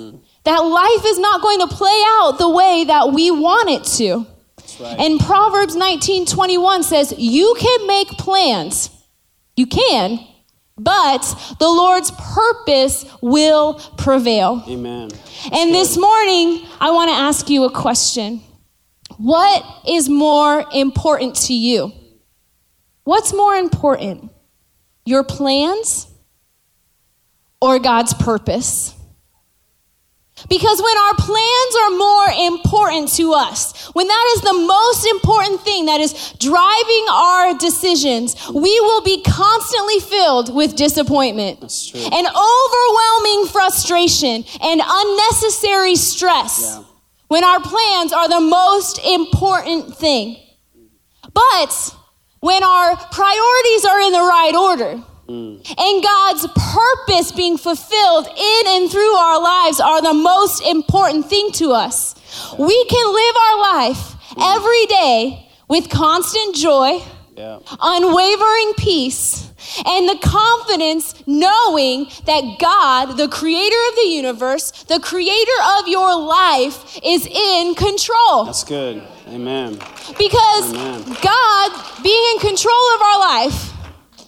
that 0.43 0.57
life 0.57 1.05
is 1.05 1.19
not 1.19 1.41
going 1.41 1.60
to 1.60 1.67
play 1.67 2.01
out 2.05 2.38
the 2.38 2.50
way 2.50 2.86
that 2.86 3.12
we 3.13 3.31
want 3.31 3.69
it 3.69 3.83
to. 3.98 4.25
right. 4.83 5.00
And 5.00 5.19
Proverbs 5.19 5.75
19 5.75 6.25
21 6.25 6.83
says, 6.83 7.13
You 7.17 7.55
can 7.60 7.88
make 7.88 8.10
plans. 8.10 8.89
You 9.55 9.67
can, 9.67 10.19
but 10.77 11.22
the 11.60 11.69
Lord's 11.69 12.12
purpose 12.12 13.05
will 13.22 13.75
prevail. 13.98 14.63
Amen. 14.67 15.12
And 15.51 15.74
this 15.74 15.98
morning, 15.98 16.65
I 16.79 16.91
want 16.91 17.10
to 17.10 17.15
ask 17.15 17.50
you 17.50 17.65
a 17.65 17.72
question. 17.72 18.41
What 19.17 19.63
is 19.88 20.10
more 20.10 20.65
important 20.74 21.36
to 21.48 21.53
you? 21.53 21.91
What's 23.03 23.33
more 23.33 23.55
important? 23.55 24.31
Your 25.05 25.24
plans 25.24 26.07
or 27.63 27.79
God's 27.79 28.13
purpose? 28.13 28.93
Because 30.50 30.82
when 30.82 30.98
our 30.98 31.13
plans 31.15 31.75
are 31.84 31.89
more 31.91 32.27
important 32.51 33.08
to 33.13 33.32
us, 33.34 33.88
when 33.93 34.08
that 34.08 34.34
is 34.36 34.41
the 34.41 34.53
most 34.67 35.05
important 35.08 35.62
thing 35.62 35.86
that 35.86 36.01
is 36.01 36.34
driving 36.39 37.05
our 37.10 37.58
decisions, 37.58 38.36
we 38.50 38.77
will 38.82 39.01
be 39.03 39.22
constantly 39.24 40.00
filled 40.01 40.53
with 40.53 40.75
disappointment 40.75 41.62
and 41.96 42.27
overwhelming 42.27 43.48
frustration 43.48 44.43
and 44.62 44.82
unnecessary 44.86 45.96
stress 45.96 46.62
Yeah. 46.62 46.84
when 47.29 47.43
our 47.46 47.62
plans 47.62 48.12
are 48.12 48.27
the 48.27 48.41
most 48.41 49.00
important 49.05 49.96
thing. 49.96 50.36
But 51.34 51.96
when 52.41 52.63
our 52.63 52.98
priorities 52.98 53.86
are 53.86 54.01
in 54.01 54.12
the 54.12 54.20
right 54.36 54.53
order, 54.53 55.03
and 55.33 56.03
God's 56.03 56.47
purpose 56.47 57.31
being 57.31 57.57
fulfilled 57.57 58.27
in 58.27 58.63
and 58.67 58.91
through 58.91 59.15
our 59.15 59.41
lives 59.41 59.79
are 59.79 60.01
the 60.01 60.13
most 60.13 60.61
important 60.65 61.27
thing 61.27 61.51
to 61.53 61.71
us. 61.71 62.15
We 62.57 62.85
can 62.85 63.13
live 63.13 63.35
our 63.47 63.59
life 63.73 64.15
every 64.39 64.85
day 64.87 65.49
with 65.67 65.89
constant 65.89 66.55
joy, 66.55 67.01
Yeah. 67.35 67.59
unwavering 67.81 68.73
peace, 68.77 69.49
and 69.85 70.07
the 70.09 70.17
confidence 70.17 71.15
knowing 71.25 72.07
that 72.25 72.59
God, 72.59 73.17
the 73.17 73.27
creator 73.27 73.77
of 73.89 73.95
the 73.95 74.09
universe, 74.09 74.71
the 74.87 74.99
creator 74.99 75.59
of 75.79 75.87
your 75.87 76.15
life, 76.15 76.99
is 77.03 77.25
in 77.25 77.73
control. 77.75 78.45
That's 78.45 78.63
good. 78.63 79.01
Amen. 79.29 79.79
Because 80.17 80.69
Amen. 80.73 81.17
God 81.21 81.71
being 82.03 82.23
in 82.33 82.39
control 82.39 82.83
of 82.95 83.01
our 83.01 83.19
life 83.19 83.72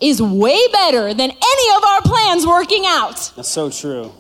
is 0.02 0.22
way 0.22 0.60
better 0.72 1.14
than 1.14 1.32
any 1.32 1.78
of 1.78 1.84
our 1.84 2.02
plans 2.02 2.46
working 2.46 2.86
out. 2.86 3.32
That's 3.36 3.50
so 3.50 3.70
true. 3.70 4.12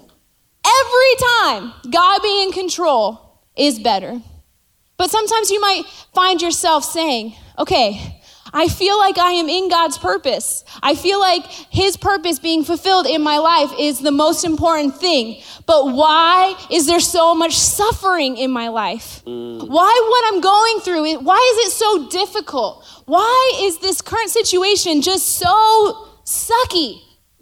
Every 0.65 1.15
time, 1.43 1.73
God 1.91 2.21
being 2.21 2.47
in 2.47 2.51
control 2.51 3.41
is 3.55 3.79
better. 3.79 4.21
But 4.97 5.11
sometimes 5.11 5.51
you 5.51 5.59
might 5.61 5.83
find 6.13 6.41
yourself 6.41 6.83
saying, 6.85 7.35
okay, 7.57 8.21
I 8.53 8.67
feel 8.67 8.97
like 8.99 9.17
I 9.17 9.31
am 9.31 9.49
in 9.49 9.69
God's 9.69 9.97
purpose. 9.97 10.63
I 10.83 10.95
feel 10.95 11.19
like 11.19 11.45
His 11.45 11.97
purpose 11.97 12.39
being 12.39 12.63
fulfilled 12.63 13.07
in 13.07 13.21
my 13.21 13.37
life 13.37 13.71
is 13.79 13.99
the 13.99 14.11
most 14.11 14.43
important 14.45 14.95
thing. 14.97 15.41
But 15.65 15.93
why 15.93 16.55
is 16.71 16.85
there 16.85 16.99
so 16.99 17.33
much 17.33 17.57
suffering 17.57 18.37
in 18.37 18.51
my 18.51 18.67
life? 18.67 19.21
Why 19.25 20.07
what 20.09 20.33
I'm 20.33 20.41
going 20.41 20.79
through, 20.81 21.19
why 21.21 21.55
is 21.55 21.67
it 21.67 21.71
so 21.71 22.07
difficult? 22.09 22.85
Why 23.05 23.59
is 23.63 23.79
this 23.79 24.01
current 24.01 24.29
situation 24.29 25.01
just 25.01 25.27
so 25.27 26.07
sucky? 26.23 27.01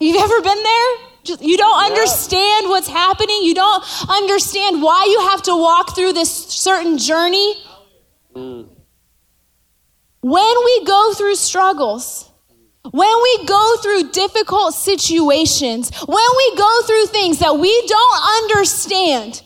You've 0.00 0.20
ever 0.22 0.40
been 0.42 0.62
there? 0.62 0.96
Just, 1.22 1.42
you 1.42 1.56
don't 1.56 1.82
understand 1.84 2.68
what's 2.68 2.88
happening. 2.88 3.42
You 3.42 3.54
don't 3.54 3.82
understand 4.10 4.82
why 4.82 5.06
you 5.08 5.20
have 5.30 5.42
to 5.42 5.56
walk 5.56 5.94
through 5.94 6.12
this 6.12 6.30
certain 6.30 6.98
journey. 6.98 7.54
When 10.24 10.54
we 10.64 10.84
go 10.86 11.12
through 11.12 11.34
struggles, 11.34 12.30
when 12.90 13.22
we 13.22 13.44
go 13.44 13.76
through 13.82 14.10
difficult 14.10 14.72
situations, 14.72 15.90
when 16.06 16.28
we 16.38 16.56
go 16.56 16.80
through 16.86 17.06
things 17.08 17.40
that 17.40 17.58
we 17.58 17.86
don't 17.86 18.42
understand, 18.42 19.42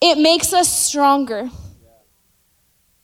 it 0.00 0.18
makes 0.18 0.52
us 0.52 0.68
stronger. 0.68 1.48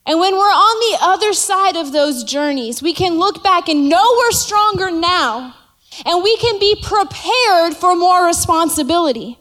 And 0.07 0.19
when 0.19 0.35
we're 0.35 0.41
on 0.41 0.91
the 0.91 1.07
other 1.07 1.33
side 1.35 1.77
of 1.77 1.93
those 1.93 2.25
journeys, 2.25 2.83
we 2.83 2.95
can 2.95 3.21
look 3.21 3.45
back 3.45 3.69
and 3.69 3.89
know 3.89 4.17
we're 4.19 4.33
stronger 4.33 4.91
now, 4.91 5.55
and 6.05 6.25
we 6.25 6.37
can 6.39 6.59
be 6.59 6.83
prepared 6.83 7.77
for 7.77 7.95
more 7.95 8.27
responsibility. 8.27 9.39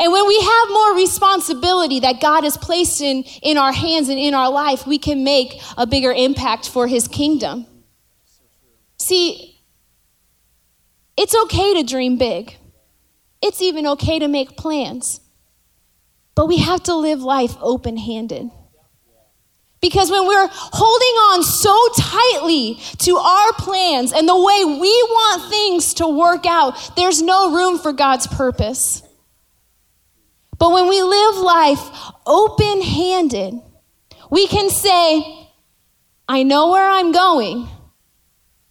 And 0.00 0.10
when 0.10 0.26
we 0.26 0.40
have 0.40 0.68
more 0.70 0.96
responsibility 0.96 2.00
that 2.00 2.22
God 2.22 2.44
has 2.44 2.56
placed 2.56 3.02
in, 3.02 3.22
in 3.42 3.58
our 3.58 3.70
hands 3.70 4.08
and 4.08 4.18
in 4.18 4.32
our 4.32 4.50
life, 4.50 4.86
we 4.86 4.96
can 4.96 5.24
make 5.24 5.60
a 5.76 5.86
bigger 5.86 6.10
impact 6.10 6.70
for 6.70 6.86
His 6.86 7.06
kingdom. 7.06 7.66
See, 8.96 9.60
it's 11.18 11.36
okay 11.44 11.74
to 11.74 11.82
dream 11.82 12.16
big, 12.16 12.56
it's 13.42 13.60
even 13.60 13.86
okay 13.88 14.18
to 14.18 14.26
make 14.26 14.56
plans. 14.56 15.20
But 16.34 16.46
we 16.46 16.58
have 16.58 16.82
to 16.84 16.94
live 16.94 17.20
life 17.20 17.54
open 17.60 17.98
handed. 17.98 18.50
Because 19.82 20.10
when 20.10 20.26
we're 20.26 20.48
holding 20.50 21.16
on 21.32 21.42
so 21.42 21.76
tightly 21.98 22.78
to 22.98 23.16
our 23.16 23.52
plans 23.54 24.12
and 24.12 24.26
the 24.26 24.36
way 24.36 24.64
we 24.64 24.88
want 25.10 25.50
things 25.50 25.94
to 25.94 26.06
work 26.06 26.46
out, 26.46 26.92
there's 26.96 27.20
no 27.20 27.54
room 27.54 27.78
for 27.78 27.92
God's 27.92 28.26
purpose. 28.26 29.02
But 30.60 30.72
when 30.72 30.88
we 30.88 31.02
live 31.02 31.36
life 31.38 31.80
open 32.26 32.82
handed, 32.82 33.60
we 34.30 34.46
can 34.46 34.70
say, 34.70 35.48
I 36.28 36.42
know 36.44 36.70
where 36.70 36.88
I'm 36.88 37.10
going, 37.12 37.66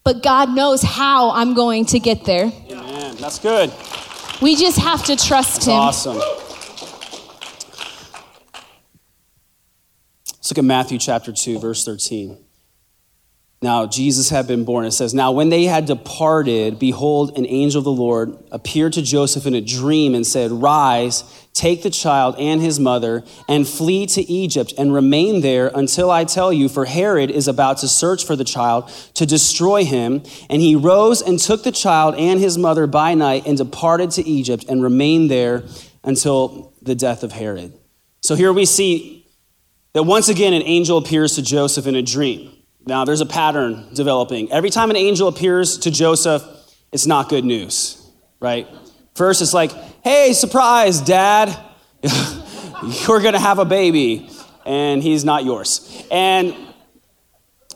but 0.04 0.24
God 0.24 0.52
knows 0.52 0.84
how 0.84 1.32
I'm 1.32 1.56
going 1.56 1.86
to 1.88 2.00
get 2.00 2.24
there. 2.26 2.46
Man, 2.46 3.16
that's 3.18 3.40
good. 3.40 3.74
We 4.40 4.56
just 4.56 4.78
have 4.78 5.04
to 5.06 5.16
trust 5.16 5.66
Him. 5.66 5.74
Awesome. 5.74 6.18
Let's 10.28 10.52
look 10.52 10.60
at 10.60 10.64
Matthew 10.64 11.00
chapter 11.00 11.32
2, 11.32 11.60
verse 11.60 11.84
13. 11.84 12.38
Now, 13.62 13.86
Jesus 13.88 14.30
had 14.30 14.48
been 14.48 14.64
born. 14.64 14.86
It 14.86 14.92
says, 14.92 15.14
Now, 15.14 15.34
when 15.34 15.50
they 15.50 15.66
had 15.66 15.86
departed, 15.86 16.80
behold, 16.80 17.38
an 17.38 17.46
angel 17.46 17.80
of 17.80 17.84
the 17.84 17.92
Lord 17.92 18.38
appeared 18.54 18.94
to 18.94 19.02
Joseph 19.02 19.46
in 19.46 19.54
a 19.54 19.60
dream 19.60 20.16
and 20.16 20.26
said, 20.26 20.50
Rise, 20.50 21.26
take 21.54 21.84
the 21.84 21.90
child 21.90 22.36
and 22.40 22.62
his 22.62 22.80
mother, 22.80 23.26
and 23.50 23.68
flee 23.68 24.06
to 24.08 24.22
Egypt, 24.32 24.74
and 24.78 24.94
remain 24.94 25.42
there 25.42 25.72
until 25.76 26.10
I 26.10 26.24
tell 26.24 26.54
you, 26.54 26.70
for 26.70 26.86
Herod 26.86 27.30
is 27.30 27.50
about 27.50 27.80
to 27.80 27.90
search 27.90 28.26
for 28.26 28.38
the 28.38 28.46
child 28.46 28.90
to 29.16 29.26
destroy 29.26 29.84
him. 29.84 30.24
And 30.50 30.62
he 30.62 30.78
rose 30.78 31.22
and 31.22 31.38
took 31.38 31.64
the 31.64 31.74
child 31.74 32.16
and 32.16 32.40
his 32.40 32.58
mother 32.58 32.88
by 32.88 33.14
night 33.14 33.46
and 33.46 33.58
departed 33.58 34.12
to 34.12 34.26
Egypt 34.26 34.64
and 34.70 34.82
remained 34.82 35.30
there 35.30 35.66
until 36.06 36.74
the 36.82 36.96
death 36.96 37.24
of 37.24 37.34
Herod. 37.34 37.74
So 38.22 38.36
here 38.36 38.54
we 38.54 38.64
see 38.64 39.28
that 39.92 40.04
once 40.04 40.30
again 40.30 40.54
an 40.54 40.62
angel 40.62 40.98
appears 40.98 41.36
to 41.36 41.42
Joseph 41.42 41.88
in 41.88 41.96
a 41.96 42.02
dream. 42.02 42.54
Now, 42.90 43.06
there's 43.06 43.22
a 43.22 43.26
pattern 43.28 43.86
developing. 43.94 44.52
Every 44.52 44.72
time 44.72 44.90
an 44.90 44.96
angel 44.96 45.28
appears 45.28 45.78
to 45.80 45.92
Joseph, 45.92 46.44
it's 46.92 47.06
not 47.06 47.30
good 47.30 47.46
news, 47.46 48.04
right? 48.40 48.68
First, 49.14 49.44
it's 49.44 49.54
like, 49.54 49.72
hey, 50.04 50.34
surprise, 50.34 51.00
dad, 51.00 51.56
you're 52.04 53.22
gonna 53.22 53.40
have 53.40 53.60
a 53.60 53.66
baby, 53.66 54.32
and 54.66 55.04
he's 55.04 55.24
not 55.24 55.46
yours. 55.46 56.04
And 56.10 56.56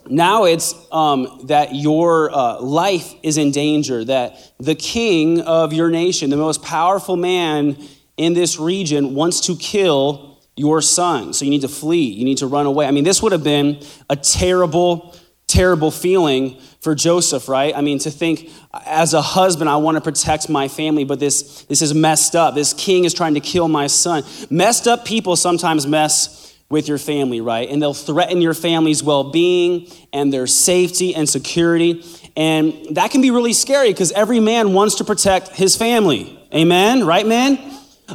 now 0.08 0.46
it's 0.46 0.74
um, 0.92 1.42
that 1.44 1.76
your 1.76 2.36
uh, 2.36 2.60
life 2.60 3.14
is 3.22 3.38
in 3.38 3.52
danger, 3.52 4.04
that 4.06 4.54
the 4.60 4.74
king 4.74 5.42
of 5.42 5.74
your 5.74 5.92
nation, 5.92 6.32
the 6.32 6.38
most 6.38 6.64
powerful 6.64 7.18
man 7.18 7.78
in 8.18 8.34
this 8.34 8.58
region, 8.58 9.14
wants 9.14 9.42
to 9.42 9.56
kill 9.58 10.33
your 10.56 10.82
son. 10.82 11.34
So 11.34 11.46
you 11.46 11.52
need 11.52 11.62
to 11.62 11.68
flee. 11.68 12.06
You 12.06 12.26
need 12.26 12.38
to 12.40 12.48
run 12.48 12.66
away. 12.66 12.86
I 12.86 12.92
mean, 12.92 13.04
this 13.04 13.22
would 13.22 13.32
have 13.32 13.44
been 13.44 13.80
a 14.10 14.16
terrible, 14.16 15.16
terrible 15.48 15.92
feeling 15.92 16.60
for 16.80 16.94
Joseph, 16.94 17.48
right? 17.48 17.76
I 17.76 17.82
mean, 17.82 18.00
to 18.00 18.12
think 18.12 18.50
as 18.86 19.14
a 19.14 19.22
husband, 19.22 19.70
I 19.70 19.78
want 19.78 19.96
to 19.96 20.02
protect 20.02 20.50
my 20.50 20.68
family, 20.68 21.06
but 21.06 21.20
this, 21.20 21.64
this 21.64 21.82
is 21.82 21.94
messed 21.94 22.36
up. 22.36 22.56
This 22.56 22.74
king 22.74 23.06
is 23.06 23.14
trying 23.14 23.34
to 23.36 23.40
kill 23.40 23.68
my 23.68 23.88
son. 23.88 24.24
Messed 24.50 24.88
up 24.88 25.06
people 25.06 25.36
sometimes 25.36 25.88
mess 25.88 26.44
with 26.70 26.88
your 26.88 26.98
family, 26.98 27.40
right? 27.40 27.70
And 27.70 27.82
they'll 27.82 27.94
threaten 27.94 28.42
your 28.42 28.54
family's 28.54 29.04
well 29.04 29.32
being 29.32 29.88
and 30.12 30.34
their 30.34 30.48
safety 30.48 31.16
and 31.16 31.30
security. 31.30 32.04
And 32.36 32.96
that 32.96 33.12
can 33.12 33.22
be 33.22 33.32
really 33.32 33.54
scary 33.54 33.90
because 33.90 34.12
every 34.12 34.40
man 34.40 34.74
wants 34.74 34.96
to 34.96 35.04
protect 35.04 35.50
his 35.50 35.76
family. 35.76 36.40
Amen? 36.54 37.06
Right, 37.06 37.26
men? 37.26 37.60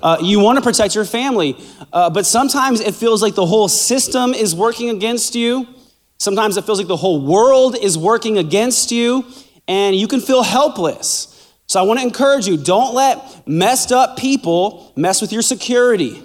Uh, 0.02 0.18
you 0.20 0.40
want 0.40 0.56
to 0.56 0.62
protect 0.62 0.94
your 0.94 1.04
family, 1.04 1.56
uh, 1.92 2.10
but 2.10 2.26
sometimes 2.26 2.80
it 2.80 2.94
feels 2.94 3.22
like 3.22 3.34
the 3.34 3.46
whole 3.46 3.68
system 3.68 4.34
is 4.34 4.54
working 4.54 4.90
against 4.90 5.34
you. 5.34 5.66
Sometimes 6.18 6.56
it 6.56 6.64
feels 6.64 6.78
like 6.78 6.88
the 6.88 6.96
whole 6.96 7.24
world 7.24 7.76
is 7.76 7.96
working 7.96 8.38
against 8.38 8.90
you, 8.90 9.24
and 9.66 9.94
you 9.94 10.08
can 10.08 10.20
feel 10.20 10.42
helpless. 10.42 11.52
So 11.66 11.78
I 11.78 11.82
want 11.82 12.00
to 12.00 12.06
encourage 12.06 12.46
you 12.46 12.56
don't 12.56 12.94
let 12.94 13.46
messed 13.46 13.92
up 13.92 14.16
people 14.16 14.92
mess 14.96 15.20
with 15.20 15.32
your 15.32 15.42
security. 15.42 16.22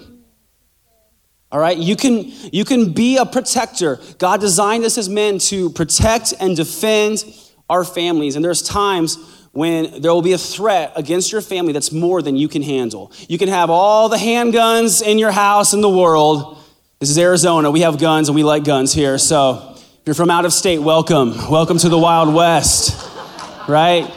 All 1.52 1.60
right, 1.60 1.76
you 1.76 1.94
can 1.94 2.32
you 2.52 2.64
can 2.64 2.92
be 2.92 3.16
a 3.16 3.24
protector. 3.24 4.00
God 4.18 4.40
designed 4.40 4.84
us 4.84 4.98
as 4.98 5.08
men 5.08 5.38
to 5.50 5.70
protect 5.70 6.34
and 6.40 6.56
defend 6.56 7.24
our 7.70 7.84
families, 7.84 8.34
and 8.36 8.44
there's 8.44 8.62
times 8.62 9.18
when 9.54 10.02
there 10.02 10.12
will 10.12 10.22
be 10.22 10.32
a 10.32 10.38
threat 10.38 10.92
against 10.96 11.30
your 11.30 11.40
family 11.40 11.72
that's 11.72 11.92
more 11.92 12.20
than 12.20 12.36
you 12.36 12.48
can 12.48 12.60
handle. 12.60 13.12
You 13.28 13.38
can 13.38 13.48
have 13.48 13.70
all 13.70 14.08
the 14.08 14.16
handguns 14.16 15.00
in 15.00 15.18
your 15.18 15.30
house 15.30 15.72
in 15.72 15.80
the 15.80 15.88
world. 15.88 16.58
This 16.98 17.08
is 17.08 17.18
Arizona. 17.18 17.70
We 17.70 17.80
have 17.80 17.98
guns 17.98 18.28
and 18.28 18.34
we 18.34 18.42
like 18.42 18.64
guns 18.64 18.92
here. 18.92 19.16
So 19.16 19.76
if 19.76 20.02
you're 20.06 20.14
from 20.14 20.28
out 20.28 20.44
of 20.44 20.52
state, 20.52 20.80
welcome. 20.80 21.30
Welcome 21.48 21.78
to 21.78 21.88
the 21.88 21.98
Wild 21.98 22.34
West, 22.34 23.08
right? 23.68 24.12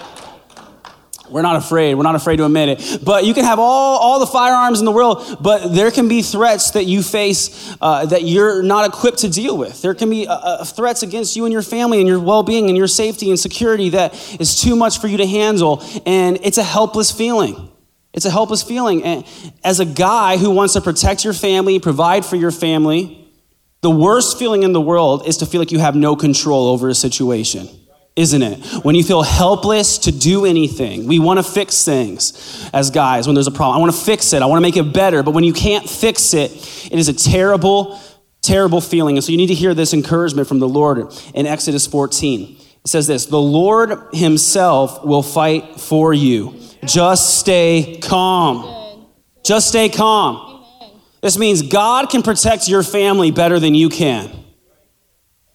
We're 1.30 1.42
not 1.42 1.56
afraid. 1.56 1.96
We're 1.96 2.04
not 2.04 2.16
afraid 2.16 2.38
to 2.38 2.46
admit 2.46 2.70
it. 2.70 3.00
But 3.04 3.26
you 3.26 3.34
can 3.34 3.44
have 3.44 3.60
all, 3.60 3.98
all 4.00 4.20
the 4.20 4.28
firearms 4.28 4.80
in 4.80 4.86
the 4.86 4.92
world, 4.92 5.38
but 5.42 5.74
there 5.74 5.92
can 5.92 6.08
be 6.08 6.22
threats 6.22 6.72
that 6.72 6.86
you 6.86 7.04
face 7.04 7.76
uh, 7.82 8.06
that 8.06 8.24
you're 8.24 8.64
not 8.64 8.88
equipped 8.88 9.20
to 9.20 9.30
deal 9.30 9.58
with. 9.58 9.82
There 9.82 9.94
can 9.94 10.10
be 10.10 10.28
uh, 10.28 10.34
uh 10.34 10.64
threats 10.64 11.04
against 11.04 11.36
you 11.36 11.46
and 11.46 11.52
your 11.52 11.62
family 11.62 12.00
and 12.00 12.08
your 12.08 12.20
well 12.20 12.44
being 12.44 12.68
and 12.68 12.78
your 12.78 12.88
safety 12.88 13.30
and 13.30 13.40
security 13.40 13.90
that 13.90 14.14
is 14.40 14.62
too 14.62 14.76
much 14.76 15.00
for 15.00 15.08
you 15.08 15.18
to 15.18 15.28
handle. 15.28 15.84
And 16.06 16.40
it's 16.44 16.58
a 16.58 16.64
helpless 16.64 17.12
feeling. 17.12 17.72
It's 18.14 18.26
a 18.26 18.32
helpless 18.32 18.64
feeling. 18.64 19.04
And 19.04 19.26
as 19.64 19.80
a 19.80 19.86
guy 19.86 20.38
who 20.38 20.52
wants 20.52 20.74
to 20.74 20.82
protect 20.82 21.24
your 21.24 21.34
family, 21.34 21.80
provide 21.80 22.26
for 22.26 22.36
your 22.36 22.52
family, 22.52 23.30
the 23.82 23.92
worst 23.92 24.40
feeling 24.40 24.64
in 24.64 24.74
the 24.74 24.82
world 24.82 25.28
is 25.28 25.38
to 25.38 25.46
feel 25.46 25.62
like 25.62 25.72
you 25.72 25.80
have 25.80 25.96
no 25.96 26.16
control 26.16 26.68
over 26.68 26.90
a 26.90 26.96
situation 26.96 27.70
isn't 28.18 28.42
it? 28.42 28.58
When 28.84 28.96
you 28.96 29.04
feel 29.04 29.22
helpless 29.22 30.00
to 30.00 30.12
do 30.12 30.46
anything, 30.46 31.06
we 31.06 31.20
want 31.20 31.38
to 31.38 31.44
fix 31.44 31.86
things 31.86 32.68
as 32.74 32.90
guys 32.90 33.28
when 33.28 33.36
there's 33.36 33.48
a 33.48 33.52
problem. 33.52 33.78
I 33.78 33.80
want 33.80 33.94
to 33.94 34.02
fix 34.02 34.34
it, 34.34 34.42
I 34.42 34.48
want 34.48 34.58
to 34.58 34.62
make 34.62 34.76
it 34.76 34.92
better, 34.92 35.22
but 35.22 35.32
when 35.32 35.44
you 35.44 35.54
can't 35.54 35.88
fix 35.88 36.34
it, 36.34 36.52
it 36.92 36.98
is 36.98 37.10
a 37.10 37.14
terrible, 37.14 38.02
terrible 38.42 38.82
feeling. 38.82 39.18
And 39.18 39.24
so 39.24 39.32
you 39.32 39.38
need 39.38 39.48
to 39.48 39.54
hear 39.54 39.76
this 39.76 39.94
encouragement 39.94 40.48
from 40.48 40.58
the 40.58 40.68
Lord 40.68 41.14
in 41.36 41.46
Exodus 41.46 41.86
14. 41.86 42.58
It 42.60 42.88
says 42.88 43.06
this 43.06 43.28
The 43.28 43.40
Lord 43.40 43.92
Himself 44.14 45.06
will 45.06 45.24
fight 45.24 45.80
for 45.80 46.12
you. 46.12 46.60
Just 46.86 47.38
stay 47.38 48.00
calm. 48.02 49.06
Just 49.46 49.68
stay 49.68 49.90
calm. 49.90 50.66
This 51.22 51.38
means 51.38 51.62
God 51.62 52.10
can 52.10 52.24
protect 52.24 52.68
your 52.68 52.82
family 52.82 53.30
better 53.30 53.60
than 53.60 53.76
you 53.76 53.90
can. 53.90 54.32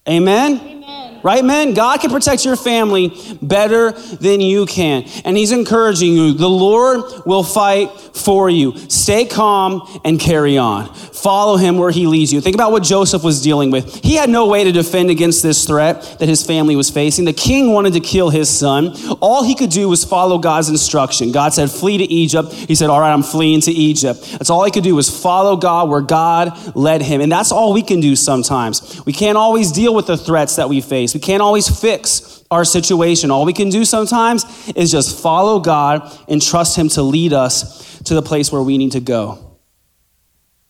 Amen? 0.08 0.81
Right, 1.22 1.44
men? 1.44 1.74
God 1.74 2.00
can 2.00 2.10
protect 2.10 2.44
your 2.44 2.56
family 2.56 3.12
better 3.40 3.92
than 3.92 4.40
you 4.40 4.66
can. 4.66 5.04
And 5.24 5.36
He's 5.36 5.52
encouraging 5.52 6.14
you. 6.14 6.32
The 6.32 6.48
Lord 6.48 7.26
will 7.26 7.44
fight 7.44 7.90
for 7.90 8.50
you. 8.50 8.76
Stay 8.88 9.24
calm 9.24 10.00
and 10.04 10.18
carry 10.18 10.58
on. 10.58 10.92
Follow 10.92 11.56
Him 11.56 11.78
where 11.78 11.90
He 11.90 12.06
leads 12.06 12.32
you. 12.32 12.40
Think 12.40 12.54
about 12.54 12.72
what 12.72 12.82
Joseph 12.82 13.22
was 13.22 13.42
dealing 13.42 13.70
with. 13.70 14.02
He 14.02 14.14
had 14.16 14.28
no 14.28 14.46
way 14.46 14.64
to 14.64 14.72
defend 14.72 15.10
against 15.10 15.42
this 15.42 15.64
threat 15.64 16.16
that 16.18 16.28
his 16.28 16.44
family 16.44 16.76
was 16.76 16.90
facing. 16.90 17.24
The 17.24 17.32
king 17.32 17.72
wanted 17.72 17.92
to 17.94 18.00
kill 18.00 18.30
his 18.30 18.48
son. 18.48 18.94
All 19.20 19.44
he 19.44 19.54
could 19.54 19.70
do 19.70 19.88
was 19.88 20.04
follow 20.04 20.38
God's 20.38 20.68
instruction. 20.68 21.32
God 21.32 21.54
said, 21.54 21.70
Flee 21.70 21.98
to 21.98 22.04
Egypt. 22.04 22.52
He 22.52 22.74
said, 22.74 22.90
All 22.90 23.00
right, 23.00 23.12
I'm 23.12 23.22
fleeing 23.22 23.60
to 23.62 23.70
Egypt. 23.70 24.20
That's 24.32 24.50
all 24.50 24.64
he 24.64 24.70
could 24.70 24.84
do 24.84 24.94
was 24.94 25.08
follow 25.08 25.56
God 25.56 25.88
where 25.88 26.00
God 26.00 26.76
led 26.76 27.02
him. 27.02 27.20
And 27.20 27.30
that's 27.30 27.52
all 27.52 27.72
we 27.72 27.82
can 27.82 28.00
do 28.00 28.16
sometimes. 28.16 29.02
We 29.04 29.12
can't 29.12 29.38
always 29.38 29.72
deal 29.72 29.94
with 29.94 30.06
the 30.06 30.16
threats 30.16 30.56
that 30.56 30.68
we 30.68 30.80
face. 30.80 31.11
We 31.14 31.20
can't 31.20 31.42
always 31.42 31.68
fix 31.68 32.44
our 32.50 32.64
situation. 32.64 33.30
All 33.30 33.44
we 33.44 33.52
can 33.52 33.70
do 33.70 33.84
sometimes 33.84 34.44
is 34.76 34.90
just 34.90 35.20
follow 35.20 35.60
God 35.60 36.10
and 36.28 36.40
trust 36.40 36.76
Him 36.76 36.88
to 36.90 37.02
lead 37.02 37.32
us 37.32 37.98
to 38.04 38.14
the 38.14 38.22
place 38.22 38.52
where 38.52 38.62
we 38.62 38.78
need 38.78 38.92
to 38.92 39.00
go. 39.00 39.58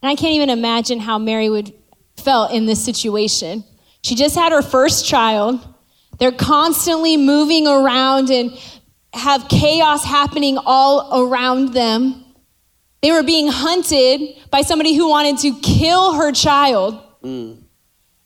And 0.03 0.11
I 0.11 0.15
can't 0.15 0.35
even 0.35 0.51
imagine 0.51 1.01
how 1.01 1.19
Mary 1.19 1.49
would 1.49 1.73
felt 2.17 2.53
in 2.53 2.67
this 2.67 2.83
situation. 2.85 3.65
She 4.03 4.15
just 4.15 4.35
had 4.35 4.53
her 4.53 4.63
first 4.63 5.07
child. 5.07 5.61
They're 6.19 6.33
constantly 6.33 7.17
moving 7.17 7.67
around 7.67 8.31
and 8.31 8.57
have 9.15 9.49
chaos 9.49 10.05
happening 10.05 10.59
all 10.65 11.27
around 11.27 11.73
them. 11.73 12.25
They 13.03 13.11
were 13.11 13.23
being 13.23 13.49
hunted 13.49 14.37
by 14.51 14.63
somebody 14.63 14.95
who 14.95 15.09
wanted 15.09 15.39
to 15.39 15.59
kill 15.61 16.15
her 16.15 16.33
child. 16.33 17.01
Mm. 17.23 17.62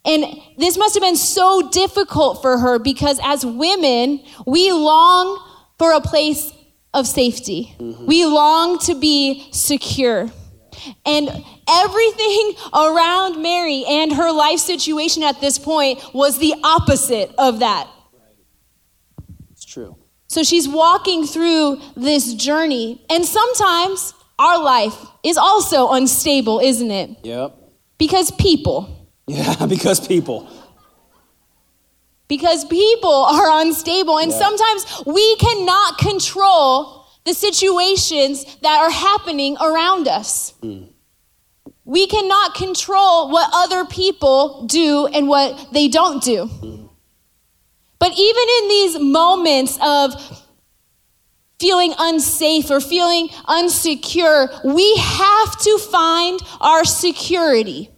And 0.06 0.24
this 0.56 0.78
must 0.78 0.94
have 0.94 1.02
been 1.02 1.16
so 1.16 1.68
difficult 1.70 2.40
for 2.40 2.58
her 2.58 2.78
because 2.78 3.18
as 3.24 3.44
women, 3.44 4.22
we 4.46 4.70
long 4.70 5.42
for 5.78 5.92
a 5.92 6.00
place 6.00 6.52
of 6.94 7.06
safety. 7.06 7.74
Mm-hmm. 7.78 8.06
We 8.06 8.24
long 8.24 8.78
to 8.80 8.94
be 8.94 9.48
secure. 9.52 10.30
And 11.04 11.44
everything 11.68 12.52
around 12.74 13.42
Mary 13.42 13.84
and 13.88 14.12
her 14.12 14.30
life 14.30 14.60
situation 14.60 15.24
at 15.24 15.40
this 15.40 15.58
point 15.58 16.00
was 16.14 16.38
the 16.38 16.54
opposite 16.62 17.32
of 17.36 17.58
that. 17.58 17.88
It's 19.50 19.64
true. 19.64 19.96
So 20.28 20.42
she's 20.42 20.68
walking 20.68 21.26
through 21.26 21.80
this 21.96 22.34
journey. 22.34 23.04
And 23.10 23.24
sometimes 23.24 24.14
our 24.38 24.62
life 24.62 24.94
is 25.24 25.36
also 25.36 25.90
unstable, 25.90 26.60
isn't 26.60 26.90
it? 26.90 27.10
Yep. 27.24 27.56
Because 27.98 28.30
people. 28.30 28.95
Yeah, 29.26 29.66
because 29.68 30.06
people. 30.06 30.48
Because 32.28 32.64
people 32.64 33.24
are 33.24 33.60
unstable. 33.60 34.18
And 34.18 34.32
yeah. 34.32 34.38
sometimes 34.38 35.02
we 35.06 35.36
cannot 35.36 35.98
control 35.98 37.06
the 37.24 37.34
situations 37.34 38.44
that 38.62 38.80
are 38.80 38.90
happening 38.90 39.56
around 39.60 40.08
us. 40.08 40.54
Mm. 40.62 40.88
We 41.84 42.06
cannot 42.08 42.54
control 42.54 43.30
what 43.30 43.48
other 43.52 43.84
people 43.84 44.66
do 44.66 45.06
and 45.06 45.28
what 45.28 45.72
they 45.72 45.86
don't 45.86 46.22
do. 46.22 46.48
But 47.98 48.12
even 48.12 48.44
in 48.62 48.68
these 48.68 48.98
moments 48.98 49.78
of 49.80 50.14
feeling 51.60 51.94
unsafe 51.98 52.70
or 52.70 52.80
feeling 52.80 53.28
unsecure, 53.48 54.48
we 54.64 54.96
have 54.96 55.58
to 55.60 55.78
find 55.78 56.40
our 56.60 56.84
security 56.84 57.90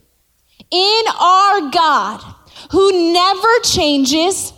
in 0.70 1.02
our 1.20 1.70
God 1.70 2.22
who 2.70 3.12
never 3.12 3.58
changes, 3.62 4.52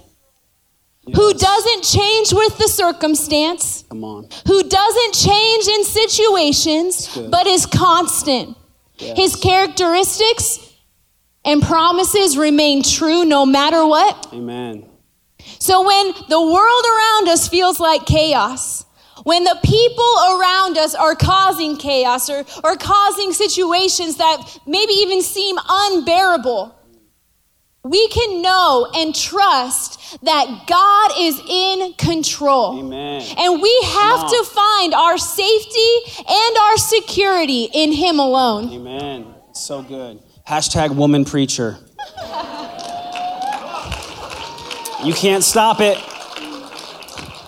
yes. 1.06 1.16
who 1.16 1.32
doesn't 1.34 1.84
change 1.84 2.32
with 2.32 2.58
the 2.58 2.68
circumstance, 2.68 3.84
Come 3.88 4.04
on. 4.04 4.28
who 4.46 4.62
doesn't 4.62 5.14
change 5.14 5.68
in 5.68 5.84
situations, 5.84 7.16
but 7.30 7.46
is 7.46 7.66
constant. 7.66 8.56
Yes. 8.98 9.16
His 9.16 9.36
characteristics 9.36 10.58
and 11.44 11.62
promises 11.62 12.36
remain 12.36 12.82
true 12.82 13.24
no 13.24 13.46
matter 13.46 13.86
what. 13.86 14.28
Amen. 14.32 14.86
So 15.58 15.86
when 15.86 16.12
the 16.28 16.40
world 16.40 16.84
around 16.84 17.28
us 17.28 17.48
feels 17.48 17.80
like 17.80 18.04
chaos, 18.06 18.84
when 19.24 19.44
the 19.44 19.58
people 19.62 20.14
around 20.38 20.78
us 20.78 20.94
are 20.94 21.14
causing 21.14 21.76
chaos 21.76 22.30
or, 22.30 22.44
or 22.64 22.76
causing 22.76 23.32
situations 23.32 24.16
that 24.16 24.58
maybe 24.66 24.92
even 24.94 25.22
seem 25.22 25.56
unbearable, 25.68 26.74
we 27.82 28.08
can 28.08 28.42
know 28.42 28.90
and 28.94 29.14
trust 29.14 30.22
that 30.22 30.64
God 30.66 31.12
is 31.18 31.40
in 31.48 31.94
control. 31.94 32.78
Amen. 32.78 33.22
And 33.38 33.62
we 33.62 33.80
have 33.84 34.28
to 34.28 34.44
find 34.44 34.94
our 34.94 35.16
safety 35.16 36.22
and 36.28 36.56
our 36.58 36.76
security 36.76 37.68
in 37.72 37.92
Him 37.92 38.18
alone. 38.18 38.70
Amen. 38.72 39.34
So 39.52 39.82
good. 39.82 40.20
Hashtag 40.46 40.94
woman 40.94 41.24
preacher. 41.24 41.78
you 45.04 45.14
can't 45.14 45.44
stop 45.44 45.80
it. 45.80 45.98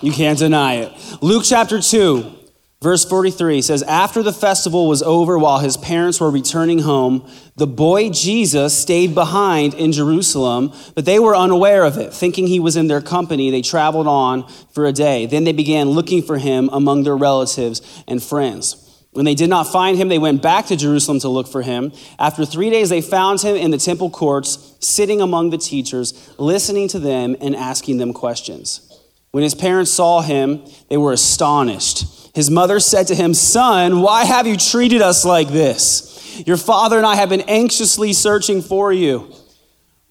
You 0.03 0.11
can't 0.11 0.37
deny 0.37 0.75
it. 0.75 0.91
Luke 1.21 1.43
chapter 1.45 1.81
2. 1.81 2.39
Verse 2.81 3.05
43 3.05 3.61
says, 3.61 3.81
After 3.83 4.21
the 4.21 4.33
festival 4.33 4.89
was 4.89 5.01
over, 5.01 5.39
while 5.39 5.59
his 5.59 5.77
parents 5.77 6.19
were 6.19 6.29
returning 6.29 6.79
home, 6.79 7.25
the 7.55 7.65
boy 7.65 8.09
Jesus 8.09 8.77
stayed 8.77 9.15
behind 9.15 9.73
in 9.73 9.93
Jerusalem, 9.93 10.73
but 10.93 11.05
they 11.05 11.17
were 11.17 11.33
unaware 11.33 11.85
of 11.85 11.97
it. 11.97 12.13
Thinking 12.13 12.47
he 12.47 12.59
was 12.59 12.75
in 12.75 12.87
their 12.87 12.99
company, 12.99 13.49
they 13.49 13.61
traveled 13.61 14.05
on 14.05 14.45
for 14.73 14.85
a 14.85 14.91
day. 14.91 15.25
Then 15.25 15.45
they 15.45 15.53
began 15.53 15.91
looking 15.91 16.21
for 16.21 16.37
him 16.37 16.69
among 16.73 17.03
their 17.03 17.15
relatives 17.15 18.03
and 18.05 18.21
friends. 18.21 18.75
When 19.13 19.23
they 19.23 19.35
did 19.35 19.49
not 19.49 19.71
find 19.71 19.97
him, 19.97 20.09
they 20.09 20.19
went 20.19 20.41
back 20.41 20.65
to 20.65 20.75
Jerusalem 20.75 21.21
to 21.21 21.29
look 21.29 21.47
for 21.47 21.61
him. 21.61 21.93
After 22.19 22.45
three 22.45 22.69
days, 22.69 22.89
they 22.89 23.01
found 23.01 23.39
him 23.39 23.55
in 23.55 23.71
the 23.71 23.77
temple 23.77 24.09
courts, 24.09 24.75
sitting 24.81 25.21
among 25.21 25.51
the 25.51 25.57
teachers, 25.57 26.33
listening 26.37 26.89
to 26.89 26.99
them 26.99 27.37
and 27.39 27.55
asking 27.55 27.99
them 27.99 28.11
questions. 28.11 28.92
When 29.33 29.41
his 29.41 29.55
parents 29.55 29.89
saw 29.89 30.21
him, 30.21 30.63
they 30.89 30.97
were 30.97 31.11
astonished. 31.11 32.29
His 32.35 32.51
mother 32.51 32.79
said 32.79 33.07
to 33.07 33.15
him, 33.15 33.33
Son, 33.33 34.01
why 34.01 34.25
have 34.25 34.45
you 34.45 34.55
treated 34.55 35.01
us 35.01 35.25
like 35.25 35.47
this? 35.47 36.43
Your 36.45 36.55
father 36.55 36.97
and 36.97 37.05
I 37.05 37.15
have 37.15 37.29
been 37.29 37.41
anxiously 37.41 38.13
searching 38.13 38.61
for 38.61 38.93
you. 38.93 39.33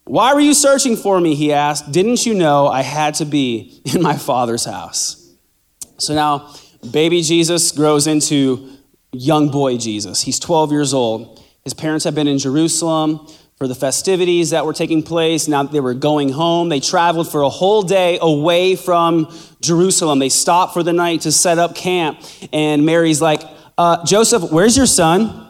Why 0.02 0.34
were 0.34 0.40
you 0.40 0.54
searching 0.54 0.96
for 0.96 1.20
me? 1.20 1.36
He 1.36 1.52
asked. 1.52 1.92
Didn't 1.92 2.26
you 2.26 2.34
know 2.34 2.66
I 2.66 2.82
had 2.82 3.14
to 3.14 3.24
be 3.24 3.80
in 3.94 4.02
my 4.02 4.16
father's 4.16 4.64
house? 4.64 5.32
So 5.98 6.16
now, 6.16 6.52
baby 6.90 7.22
Jesus 7.22 7.70
grows 7.70 8.08
into 8.08 8.76
young 9.12 9.50
boy 9.50 9.76
Jesus. 9.76 10.22
He's 10.22 10.40
12 10.40 10.72
years 10.72 10.92
old. 10.92 11.40
His 11.62 11.74
parents 11.74 12.04
have 12.06 12.16
been 12.16 12.26
in 12.26 12.38
Jerusalem 12.38 13.24
for 13.62 13.68
the 13.68 13.74
festivities 13.76 14.50
that 14.50 14.66
were 14.66 14.72
taking 14.72 15.04
place. 15.04 15.46
Now 15.46 15.62
they 15.62 15.78
were 15.78 15.94
going 15.94 16.30
home. 16.30 16.68
They 16.68 16.80
traveled 16.80 17.30
for 17.30 17.42
a 17.42 17.48
whole 17.48 17.82
day 17.82 18.18
away 18.20 18.74
from 18.74 19.32
Jerusalem. 19.60 20.18
They 20.18 20.30
stopped 20.30 20.72
for 20.72 20.82
the 20.82 20.92
night 20.92 21.20
to 21.20 21.30
set 21.30 21.60
up 21.60 21.76
camp. 21.76 22.20
And 22.52 22.84
Mary's 22.84 23.22
like, 23.22 23.40
uh, 23.78 24.04
Joseph, 24.04 24.50
where's 24.50 24.76
your 24.76 24.86
son? 24.86 25.48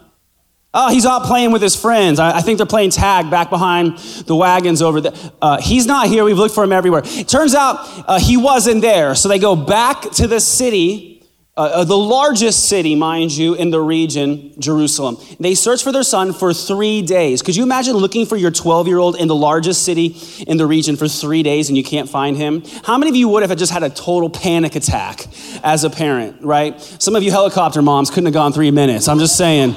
Oh, 0.75 0.91
he's 0.91 1.07
out 1.07 1.23
playing 1.23 1.51
with 1.53 1.63
his 1.63 1.75
friends. 1.75 2.19
I, 2.19 2.37
I, 2.37 2.41
think 2.41 2.57
they're 2.57 2.67
playing 2.67 2.91
tag 2.91 3.31
back 3.31 3.49
behind 3.49 3.97
the 4.27 4.35
wagons 4.35 4.83
over 4.83 5.01
there. 5.01 5.13
Uh, 5.41 5.59
he's 5.59 5.87
not 5.87 6.05
here. 6.07 6.23
We've 6.23 6.37
looked 6.37 6.53
for 6.53 6.63
him 6.63 6.71
everywhere. 6.71 7.01
It 7.03 7.27
turns 7.27 7.55
out 7.55 7.77
uh, 8.07 8.19
he 8.19 8.37
wasn't 8.37 8.81
there. 8.81 9.15
So 9.15 9.27
they 9.27 9.39
go 9.39 9.55
back 9.55 10.03
to 10.11 10.27
the 10.27 10.39
city 10.39 11.12
uh, 11.55 11.61
uh, 11.61 11.83
the 11.83 11.95
largest 11.95 12.67
city, 12.67 12.95
mind 12.95 13.31
you, 13.31 13.53
in 13.53 13.69
the 13.69 13.79
region, 13.79 14.51
Jerusalem. 14.59 15.17
They 15.39 15.53
searched 15.53 15.83
for 15.83 15.91
their 15.91 16.01
son 16.01 16.33
for 16.33 16.51
three 16.51 17.03
days. 17.03 17.43
Could 17.43 17.55
you 17.55 17.61
imagine 17.61 17.93
looking 17.93 18.25
for 18.25 18.35
your 18.35 18.49
12 18.49 18.87
year 18.87 18.97
old 18.97 19.17
in 19.17 19.27
the 19.27 19.35
largest 19.35 19.85
city 19.85 20.17
in 20.47 20.57
the 20.57 20.65
region 20.65 20.95
for 20.95 21.07
three 21.07 21.43
days 21.43 21.69
and 21.69 21.77
you 21.77 21.83
can't 21.83 22.09
find 22.09 22.35
him? 22.37 22.63
How 22.83 22.97
many 22.97 23.09
of 23.11 23.15
you 23.15 23.29
would 23.29 23.47
have 23.47 23.55
just 23.55 23.71
had 23.71 23.83
a 23.83 23.91
total 23.91 24.31
panic 24.31 24.75
attack 24.75 25.27
as 25.63 25.83
a 25.83 25.91
parent, 25.91 26.41
right? 26.41 26.81
Some 26.81 27.15
of 27.15 27.21
you 27.21 27.29
helicopter 27.29 27.83
moms 27.83 28.09
couldn't 28.09 28.25
have 28.25 28.33
gone 28.33 28.51
three 28.51 28.71
minutes. 28.71 29.07
I'm 29.07 29.19
just 29.19 29.37
saying. 29.37 29.75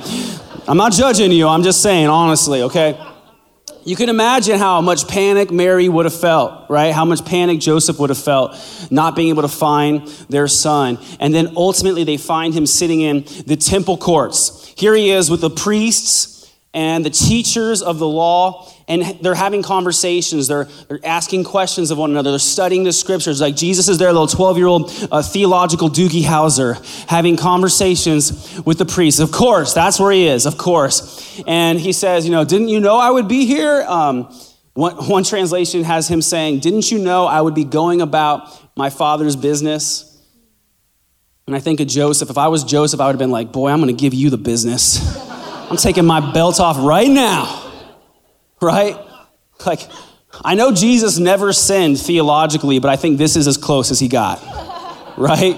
I'm 0.68 0.78
not 0.78 0.92
judging 0.92 1.30
you, 1.30 1.46
I'm 1.46 1.62
just 1.62 1.80
saying, 1.80 2.08
honestly, 2.08 2.62
okay? 2.62 2.98
You 3.87 3.94
can 3.94 4.09
imagine 4.09 4.59
how 4.59 4.81
much 4.81 5.07
panic 5.07 5.53
Mary 5.53 5.88
would 5.88 6.07
have 6.07 6.20
felt, 6.20 6.68
right? 6.68 6.92
How 6.92 7.05
much 7.05 7.25
panic 7.25 7.61
Joseph 7.61 8.01
would 8.01 8.11
have 8.11 8.18
felt 8.18 8.59
not 8.90 9.14
being 9.14 9.29
able 9.29 9.42
to 9.42 9.49
find 9.49 10.09
their 10.29 10.49
son. 10.49 10.99
And 11.20 11.33
then 11.33 11.53
ultimately 11.57 12.03
they 12.03 12.16
find 12.16 12.53
him 12.53 12.66
sitting 12.66 13.01
in 13.01 13.25
the 13.46 13.55
temple 13.55 13.96
courts. 13.96 14.75
Here 14.77 14.92
he 14.92 15.11
is 15.11 15.31
with 15.31 15.40
the 15.40 15.51
priests 15.51 16.36
and 16.76 17.06
the 17.06 17.10
teachers 17.10 17.80
of 17.80 17.98
the 17.98 18.06
law 18.06 18.70
and 18.86 19.02
they're 19.22 19.34
having 19.34 19.62
conversations. 19.62 20.46
They're, 20.46 20.64
they're 20.88 21.00
asking 21.04 21.44
questions 21.44 21.90
of 21.90 21.96
one 21.96 22.10
another. 22.10 22.30
They're 22.30 22.38
studying 22.38 22.84
the 22.84 22.92
scriptures. 22.92 23.40
Like 23.40 23.56
Jesus 23.56 23.88
is 23.88 23.96
there, 23.96 24.12
little 24.12 24.26
12 24.26 24.58
year 24.58 24.66
old 24.66 24.92
uh, 25.10 25.22
theological 25.22 25.88
Doogie 25.88 26.22
Howser, 26.22 26.76
having 27.08 27.38
conversations 27.38 28.60
with 28.66 28.76
the 28.76 28.84
priests. 28.84 29.20
Of 29.20 29.32
course, 29.32 29.72
that's 29.72 29.98
where 29.98 30.12
he 30.12 30.28
is, 30.28 30.44
of 30.44 30.58
course. 30.58 31.42
And 31.46 31.80
he 31.80 31.94
says, 31.94 32.26
You 32.26 32.32
know, 32.32 32.44
didn't 32.44 32.68
you 32.68 32.78
know 32.78 32.98
I 32.98 33.10
would 33.10 33.26
be 33.26 33.46
here? 33.46 33.82
Um, 33.88 34.24
one, 34.74 34.96
one 35.08 35.24
translation 35.24 35.82
has 35.82 36.06
him 36.06 36.20
saying, 36.20 36.60
Didn't 36.60 36.92
you 36.92 36.98
know 36.98 37.26
I 37.26 37.40
would 37.40 37.54
be 37.54 37.64
going 37.64 38.02
about 38.02 38.76
my 38.76 38.90
father's 38.90 39.34
business? 39.34 40.12
And 41.46 41.56
I 41.56 41.58
think 41.58 41.80
of 41.80 41.88
Joseph. 41.88 42.28
If 42.28 42.36
I 42.36 42.48
was 42.48 42.64
Joseph, 42.64 43.00
I 43.00 43.06
would 43.06 43.12
have 43.12 43.18
been 43.18 43.30
like, 43.30 43.50
Boy, 43.50 43.70
I'm 43.70 43.80
going 43.80 43.96
to 43.96 44.00
give 44.00 44.12
you 44.12 44.28
the 44.28 44.36
business. 44.38 45.26
I'm 45.70 45.76
taking 45.76 46.05
my 46.07 46.33
belt 46.33 46.61
off 46.61 46.76
right 46.79 47.09
now 47.09 47.66
right? 48.61 48.96
Like, 49.64 49.81
I 50.44 50.55
know 50.55 50.72
Jesus 50.72 51.18
never 51.18 51.52
sinned 51.52 52.00
theologically, 52.00 52.79
but 52.79 52.90
I 52.90 52.96
think 52.96 53.18
this 53.18 53.37
is 53.37 53.46
as 53.46 53.57
close 53.57 53.90
as 53.90 54.00
he 54.00 54.09
got, 54.09 54.42
right? 55.16 55.57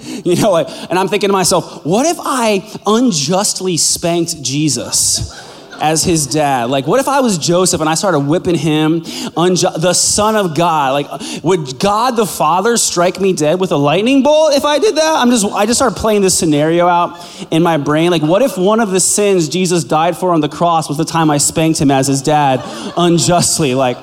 you 0.24 0.36
know, 0.36 0.56
and 0.56 0.98
I'm 0.98 1.08
thinking 1.08 1.28
to 1.28 1.32
myself, 1.32 1.84
what 1.84 2.06
if 2.06 2.16
I 2.20 2.68
unjustly 2.86 3.76
spanked 3.76 4.42
Jesus? 4.42 5.45
As 5.80 6.04
his 6.04 6.26
dad? 6.26 6.70
Like, 6.70 6.86
what 6.86 7.00
if 7.00 7.08
I 7.08 7.20
was 7.20 7.38
Joseph 7.38 7.80
and 7.80 7.88
I 7.88 7.94
started 7.94 8.20
whipping 8.20 8.54
him, 8.54 9.00
unju- 9.00 9.80
the 9.80 9.92
son 9.92 10.36
of 10.36 10.56
God? 10.56 10.92
Like, 10.92 11.42
would 11.42 11.78
God 11.78 12.12
the 12.12 12.26
Father 12.26 12.76
strike 12.76 13.20
me 13.20 13.32
dead 13.32 13.60
with 13.60 13.72
a 13.72 13.76
lightning 13.76 14.22
bolt 14.22 14.54
if 14.54 14.64
I 14.64 14.78
did 14.78 14.96
that? 14.96 15.16
I'm 15.16 15.30
just, 15.30 15.44
I 15.46 15.66
just 15.66 15.78
started 15.78 15.96
playing 15.96 16.22
this 16.22 16.38
scenario 16.38 16.86
out 16.86 17.18
in 17.50 17.62
my 17.62 17.76
brain. 17.76 18.10
Like, 18.10 18.22
what 18.22 18.42
if 18.42 18.56
one 18.56 18.80
of 18.80 18.90
the 18.90 19.00
sins 19.00 19.48
Jesus 19.48 19.84
died 19.84 20.16
for 20.16 20.32
on 20.32 20.40
the 20.40 20.48
cross 20.48 20.88
was 20.88 20.98
the 20.98 21.04
time 21.04 21.30
I 21.30 21.38
spanked 21.38 21.80
him 21.80 21.90
as 21.90 22.06
his 22.06 22.22
dad 22.22 22.60
unjustly? 22.96 23.74
Like, 23.74 23.98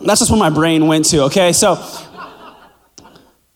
that's 0.00 0.20
just 0.20 0.30
where 0.30 0.38
my 0.38 0.50
brain 0.50 0.86
went 0.86 1.06
to, 1.06 1.22
okay? 1.24 1.52
So, 1.52 1.76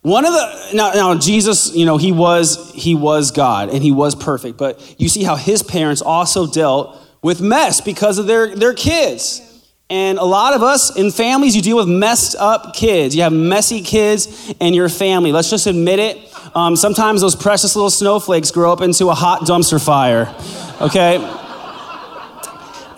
one 0.02 0.24
of 0.24 0.32
the 0.32 0.70
now, 0.74 0.90
now 0.92 1.14
Jesus, 1.16 1.74
you 1.74 1.86
know, 1.86 1.96
he 1.96 2.10
was 2.10 2.72
he 2.74 2.94
was 2.94 3.30
God 3.30 3.70
and 3.70 3.82
he 3.82 3.92
was 3.92 4.16
perfect, 4.16 4.58
but 4.58 4.96
you 4.98 5.08
see 5.08 5.22
how 5.22 5.36
his 5.36 5.62
parents 5.62 6.02
also 6.02 6.46
dealt 6.46 6.98
with 7.22 7.40
mess 7.40 7.80
because 7.80 8.18
of 8.18 8.26
their 8.26 8.54
their 8.54 8.74
kids. 8.74 9.48
And 9.88 10.18
a 10.18 10.24
lot 10.24 10.54
of 10.54 10.62
us 10.62 10.96
in 10.96 11.10
families, 11.10 11.54
you 11.54 11.62
deal 11.62 11.76
with 11.76 11.88
messed 11.88 12.34
up 12.36 12.74
kids. 12.74 13.14
You 13.14 13.22
have 13.22 13.32
messy 13.32 13.82
kids 13.82 14.52
in 14.58 14.74
your 14.74 14.88
family. 14.88 15.32
Let's 15.32 15.50
just 15.50 15.66
admit 15.66 15.98
it. 15.98 16.18
Um, 16.56 16.76
sometimes 16.76 17.20
those 17.20 17.36
precious 17.36 17.76
little 17.76 17.90
snowflakes 17.90 18.50
grow 18.50 18.72
up 18.72 18.80
into 18.80 19.10
a 19.10 19.14
hot 19.14 19.42
dumpster 19.42 19.84
fire. 19.84 20.34
Okay. 20.80 21.18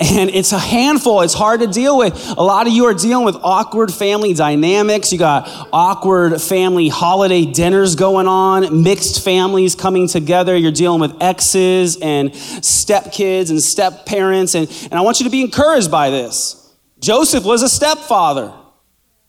And 0.07 0.29
it's 0.29 0.53
a 0.53 0.59
handful. 0.59 1.23
It's 1.23 1.33
hard 1.33 1.61
to 1.61 1.67
deal 1.67 1.97
with. 1.97 2.14
A 2.37 2.43
lot 2.43 2.67
of 2.67 2.75
you 2.75 2.85
are 2.85 2.93
dealing 2.93 3.25
with 3.25 3.37
awkward 3.37 3.93
family 3.93 4.35
dynamics. 4.35 5.11
You 5.12 5.19
got 5.19 5.49
awkward 5.73 6.43
family 6.43 6.88
holiday 6.88 7.47
dinners 7.47 7.95
going 7.95 8.27
on, 8.27 8.83
mixed 8.83 9.25
families 9.25 9.75
coming 9.75 10.07
together. 10.07 10.55
You're 10.55 10.73
dealing 10.73 11.01
with 11.01 11.23
exes 11.23 11.97
and 12.03 12.33
stepkids 12.33 13.49
and 13.49 13.62
step 13.62 14.05
parents. 14.05 14.55
And, 14.55 14.69
and 14.85 14.95
I 14.95 15.01
want 15.01 15.21
you 15.21 15.25
to 15.25 15.31
be 15.31 15.40
encouraged 15.40 15.90
by 15.90 16.11
this. 16.11 16.61
Joseph 17.01 17.45
was 17.45 17.62
a 17.62 17.69
stepfather, 17.69 18.53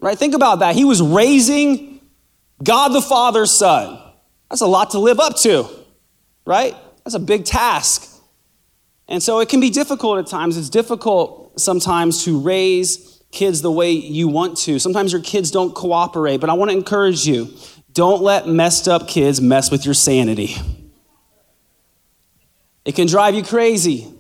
right? 0.02 0.18
Think 0.18 0.36
about 0.36 0.60
that. 0.60 0.76
He 0.76 0.84
was 0.84 1.02
raising 1.02 2.02
God 2.62 2.90
the 2.90 3.02
Father's 3.02 3.52
son. 3.52 3.98
That's 4.50 4.62
a 4.62 4.68
lot 4.68 4.92
to 4.92 5.00
live 5.00 5.22
up 5.22 5.38
to, 5.38 5.70
right? 6.46 6.76
That's 7.06 7.16
a 7.16 7.20
big 7.20 7.46
task. 7.46 8.12
And 9.08 9.22
so 9.22 9.40
it 9.40 9.50
can 9.50 9.60
be 9.60 9.70
difficult 9.70 10.20
at 10.20 10.28
times. 10.28 10.58
It's 10.58 10.70
difficult 10.70 11.60
sometimes 11.60 12.24
to 12.26 12.40
raise 12.40 13.22
kids 13.32 13.62
the 13.62 13.72
way 13.72 13.92
you 13.92 14.28
want 14.28 14.58
to. 14.58 14.80
Sometimes 14.80 15.12
your 15.12 15.22
kids 15.22 15.52
don't 15.52 15.76
cooperate, 15.76 16.38
but 16.38 16.50
I 16.50 16.54
want 16.54 16.72
to 16.72 16.78
encourage 16.78 17.28
you 17.28 17.54
don't 17.94 18.22
let 18.22 18.48
messed 18.48 18.88
up 18.88 19.08
kids 19.08 19.40
mess 19.40 19.72
with 19.72 19.86
your 19.86 19.94
sanity. 19.94 20.56
It 22.84 22.96
can 22.96 23.08
drive 23.08 23.36
you 23.36 23.44
crazy, 23.44 24.12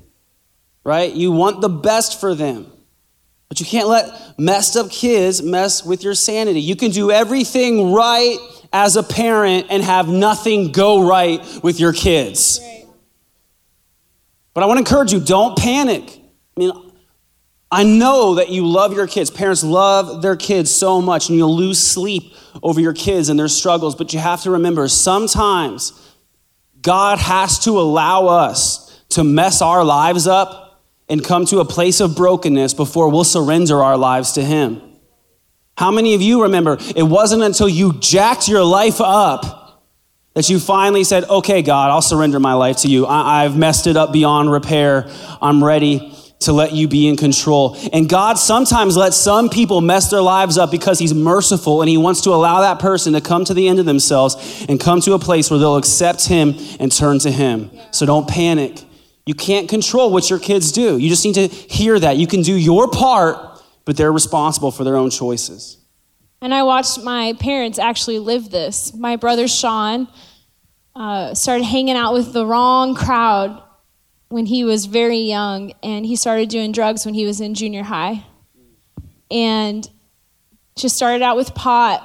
right? 0.84 1.12
You 1.12 1.32
want 1.32 1.62
the 1.62 1.69
best 1.69 2.19
for 2.19 2.34
them. 2.34 2.71
But 3.48 3.60
you 3.60 3.65
can't 3.65 3.88
let 3.88 4.39
messed 4.39 4.76
up 4.76 4.89
kids 4.89 5.41
mess 5.43 5.86
with 5.86 6.04
your 6.04 6.15
sanity. 6.15 6.62
You 6.62 6.76
can 6.76 6.91
do 6.91 7.12
everything 7.12 7.93
right 7.93 8.38
as 8.74 8.95
a 8.95 9.04
parent 9.04 9.67
and 9.69 9.84
have 9.84 10.08
nothing 10.08 10.71
go 10.71 11.08
right 11.08 11.41
with 11.62 11.80
your 11.80 11.93
kids. 11.93 12.60
Right. 12.62 12.85
But 14.56 14.63
I 14.63 14.68
want 14.68 14.78
to 14.78 14.80
encourage 14.80 15.13
you 15.13 15.20
don't 15.20 15.56
panic. 15.56 16.10
I 16.58 16.60
mean, 16.60 16.72
I 17.70 17.84
know 17.84 18.36
that 18.36 18.50
you 18.50 18.65
love 18.65 18.94
your 18.94 19.06
kids. 19.06 19.30
Parents 19.30 19.63
love 19.63 20.22
their 20.22 20.38
kids 20.38 20.72
so 20.72 21.02
much, 21.02 21.28
and 21.30 21.38
you'll 21.38 21.56
lose 21.56 21.78
sleep 21.78 22.34
over 22.63 22.80
your 22.80 22.94
kids 22.94 23.28
and 23.28 23.38
their 23.38 23.50
struggles. 23.50 23.96
But 23.96 24.13
you 24.13 24.20
have 24.20 24.41
to 24.44 24.52
remember 24.52 24.88
sometimes 24.88 25.91
God 26.82 27.20
has 27.20 27.60
to 27.65 27.72
allow 27.72 28.28
us 28.28 29.04
to 29.10 29.26
mess 29.26 29.62
our 29.62 29.84
lives 29.84 30.26
up 30.26 30.82
and 31.10 31.24
come 31.24 31.46
to 31.48 31.60
a 31.60 31.65
place 31.65 32.00
of 32.00 32.15
brokenness 32.15 32.74
before 32.74 33.10
we'll 33.10 33.26
surrender 33.26 33.84
our 33.84 33.98
lives 33.98 34.32
to 34.34 34.44
Him. 34.44 34.82
How 35.78 35.91
many 35.91 36.13
of 36.13 36.22
you 36.22 36.44
remember 36.44 36.78
it 36.96 37.04
wasn't 37.04 37.44
until 37.44 37.68
you 37.68 38.00
jacked 38.00 38.48
your 38.48 38.63
life 38.63 39.02
up 39.02 39.64
that 40.36 40.50
you 40.50 40.60
finally 40.60 41.04
said, 41.04 41.24
okay, 41.24 41.62
God, 41.62 41.89
I'll 41.89 42.02
surrender 42.02 42.39
my 42.39 42.54
life 42.54 42.78
to 42.80 42.89
you. 42.89 43.08
I- 43.08 43.43
have 43.43 43.58
messed 43.58 43.88
it 43.88 43.95
up 43.98 44.12
beyond 44.12 44.52
repair. 44.52 45.10
I'm 45.41 45.63
ready 45.63 46.12
to 46.39 46.52
let 46.52 46.74
you 46.74 46.88
be 46.89 47.08
in 47.08 47.15
control. 47.15 47.78
And 47.93 48.10
God 48.10 48.38
sometimes 48.38 48.98
lets 48.98 49.15
some 49.15 49.50
people 49.50 49.80
mess 49.80 50.12
their 50.12 50.21
lives 50.21 50.58
up 50.58 50.71
because 50.71 51.00
He's 51.00 51.13
merciful 51.13 51.82
and 51.82 51.89
He 51.89 51.98
wants 51.98 52.21
to 52.21 52.32
allow 52.32 52.62
that 52.62 52.80
person 52.80 53.13
to 53.13 53.21
come 53.21 53.45
to 53.45 53.54
the 53.54 53.67
end 53.69 53.80
of 53.80 53.86
themselves 53.86 54.65
and 54.67 54.78
come 54.80 55.00
to 55.02 55.13
a 55.13 55.19
place 55.19 55.50
where 55.50 55.58
they'll 55.58 55.78
accept 55.78 56.28
Him 56.28 56.56
and 56.80 56.91
turn 56.91 57.19
to 57.19 57.32
Him. 57.32 57.71
So 57.91 58.06
don't 58.06 58.28
panic. 58.28 58.84
You 59.26 59.34
can't 59.34 59.69
control 59.69 60.12
what 60.12 60.30
your 60.30 60.39
kids 60.39 60.74
do. 60.74 60.98
You 60.98 61.10
just 61.10 61.26
need 61.26 61.36
to 61.36 61.48
hear 61.48 61.98
that. 61.98 62.17
You 62.17 62.28
can 62.28 62.41
do 62.41 62.54
your 62.54 62.89
part, 62.89 63.38
but 63.86 63.95
they're 63.95 64.12
responsible 64.13 64.71
for 64.71 64.84
their 64.84 64.98
own 64.98 65.10
choices. 65.10 65.78
And 66.41 66.54
I 66.54 66.63
watched 66.63 67.02
my 67.02 67.34
parents 67.39 67.80
actually 67.80 68.19
live 68.19 68.52
this. 68.52 68.93
My 68.93 69.15
brother 69.15 69.48
Sean 69.48 70.08
uh, 70.95 71.34
started 71.34 71.63
hanging 71.63 71.95
out 71.95 72.13
with 72.13 72.34
the 72.34 72.45
wrong 72.45 72.95
crowd 72.95 73.62
when 74.30 74.45
he 74.45 74.63
was 74.63 74.86
very 74.86 75.19
young, 75.19 75.74
and 75.84 76.06
he 76.06 76.15
started 76.15 76.50
doing 76.50 76.71
drugs 76.71 77.06
when 77.06 77.13
he 77.13 77.26
was 77.26 77.41
in 77.41 77.54
junior 77.54 77.84
high. 77.84 78.26
And 79.32 79.89
just 80.76 80.95
started 80.95 81.21
out 81.21 81.38
with 81.38 81.56
pot, 81.56 82.02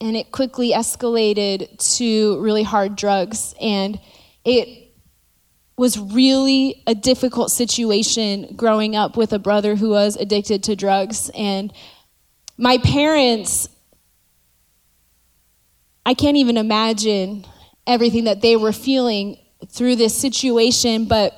and 0.00 0.16
it 0.16 0.32
quickly 0.32 0.72
escalated 0.72 1.96
to 1.96 2.40
really 2.40 2.62
hard 2.62 2.96
drugs. 2.96 3.54
And 3.60 4.00
it 4.44 4.92
was 5.76 5.98
really 5.98 6.82
a 6.86 6.94
difficult 6.94 7.50
situation 7.50 8.54
growing 8.56 8.96
up 8.96 9.16
with 9.16 9.32
a 9.32 9.38
brother 9.38 9.76
who 9.76 9.90
was 9.90 10.16
addicted 10.16 10.62
to 10.64 10.76
drugs. 10.76 11.30
And 11.34 11.72
my 12.60 12.76
parents, 12.76 13.70
I 16.04 16.12
can't 16.12 16.36
even 16.36 16.58
imagine 16.58 17.46
everything 17.86 18.24
that 18.24 18.42
they 18.42 18.54
were 18.54 18.72
feeling 18.72 19.38
through 19.66 19.96
this 19.96 20.14
situation, 20.14 21.06
but 21.06 21.34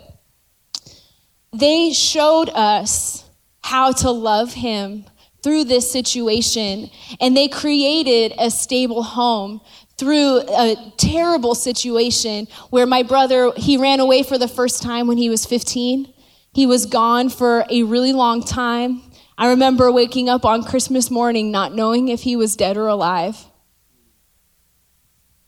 they 1.53 1.93
showed 1.93 2.51
us 2.51 3.25
how 3.63 3.93
to 3.93 4.11
love 4.11 4.53
him 4.53 5.05
through 5.45 5.65
this 5.65 5.91
situation, 5.91 6.91
and 7.21 7.37
they 7.37 7.47
created 7.47 8.33
a 8.37 8.51
stable 8.51 9.05
home 9.05 9.61
through 9.99 10.41
a 10.41 10.93
terrible 10.97 11.55
situation 11.55 12.49
where 12.71 12.87
my 12.87 13.05
brother 13.05 13.53
he 13.57 13.77
ran 13.77 14.01
away 14.01 14.25
for 14.25 14.39
the 14.39 14.49
first 14.49 14.83
time 14.83 15.07
when 15.07 15.19
he 15.19 15.29
was 15.29 15.47
15 15.47 16.13
he 16.55 16.67
was 16.67 16.87
gone 16.87 17.29
for 17.29 17.65
a 17.71 17.83
really 17.85 18.13
long 18.13 18.43
time 18.43 19.03
I 19.43 19.49
remember 19.49 19.91
waking 19.91 20.29
up 20.29 20.45
on 20.45 20.63
Christmas 20.63 21.11
morning 21.11 21.51
not 21.51 21.75
knowing 21.75 22.07
if 22.07 22.21
he 22.21 22.37
was 22.37 22.55
dead 22.55 22.77
or 22.77 22.87
alive 22.87 23.45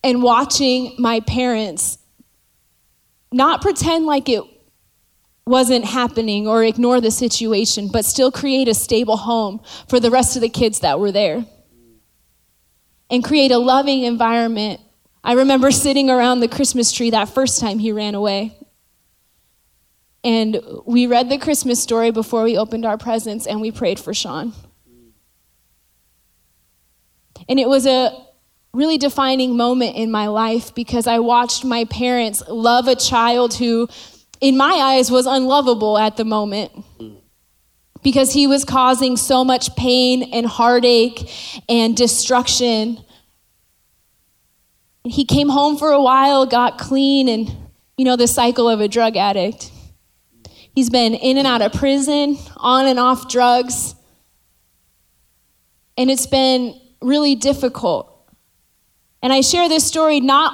and 0.02 0.20
watching 0.20 0.96
my 0.98 1.20
parents 1.20 1.98
not 3.30 3.62
pretend 3.62 4.04
like 4.04 4.28
it 4.28 4.42
wasn't 5.46 5.84
happening 5.84 6.48
or 6.48 6.64
ignore 6.64 7.00
the 7.00 7.12
situation, 7.12 7.86
but 7.86 8.04
still 8.04 8.32
create 8.32 8.66
a 8.66 8.74
stable 8.74 9.16
home 9.16 9.60
for 9.88 10.00
the 10.00 10.10
rest 10.10 10.34
of 10.34 10.42
the 10.42 10.48
kids 10.48 10.80
that 10.80 10.98
were 10.98 11.12
there 11.12 11.46
and 13.08 13.22
create 13.22 13.52
a 13.52 13.58
loving 13.58 14.02
environment. 14.02 14.80
I 15.22 15.34
remember 15.34 15.70
sitting 15.70 16.10
around 16.10 16.40
the 16.40 16.48
Christmas 16.48 16.90
tree 16.90 17.10
that 17.10 17.28
first 17.28 17.60
time 17.60 17.78
he 17.78 17.92
ran 17.92 18.16
away. 18.16 18.58
And 20.24 20.60
we 20.86 21.06
read 21.06 21.28
the 21.28 21.36
Christmas 21.36 21.82
story 21.82 22.10
before 22.10 22.42
we 22.42 22.56
opened 22.56 22.86
our 22.86 22.96
presents 22.96 23.46
and 23.46 23.60
we 23.60 23.70
prayed 23.70 24.00
for 24.00 24.14
Sean. 24.14 24.54
And 27.46 27.60
it 27.60 27.68
was 27.68 27.86
a 27.86 28.16
really 28.72 28.96
defining 28.96 29.56
moment 29.56 29.96
in 29.96 30.10
my 30.10 30.26
life 30.28 30.74
because 30.74 31.06
I 31.06 31.18
watched 31.18 31.64
my 31.64 31.84
parents 31.84 32.42
love 32.48 32.88
a 32.88 32.96
child 32.96 33.54
who, 33.54 33.86
in 34.40 34.56
my 34.56 34.72
eyes, 34.72 35.10
was 35.10 35.26
unlovable 35.26 35.98
at 35.98 36.16
the 36.16 36.24
moment 36.24 36.72
because 38.02 38.32
he 38.32 38.46
was 38.46 38.64
causing 38.64 39.16
so 39.16 39.44
much 39.44 39.76
pain 39.76 40.22
and 40.22 40.46
heartache 40.46 41.30
and 41.68 41.96
destruction. 41.96 42.98
He 45.04 45.24
came 45.24 45.50
home 45.50 45.76
for 45.76 45.90
a 45.90 46.02
while, 46.02 46.46
got 46.46 46.78
clean, 46.78 47.28
and 47.28 47.54
you 47.96 48.04
know, 48.04 48.16
the 48.16 48.26
cycle 48.26 48.68
of 48.68 48.80
a 48.80 48.88
drug 48.88 49.16
addict. 49.16 49.70
He's 50.74 50.90
been 50.90 51.14
in 51.14 51.38
and 51.38 51.46
out 51.46 51.62
of 51.62 51.72
prison, 51.72 52.36
on 52.56 52.86
and 52.86 52.98
off 52.98 53.28
drugs. 53.28 53.94
And 55.96 56.10
it's 56.10 56.26
been 56.26 56.80
really 57.00 57.36
difficult. 57.36 58.10
And 59.22 59.32
I 59.32 59.40
share 59.40 59.68
this 59.68 59.86
story 59.86 60.20
not 60.20 60.52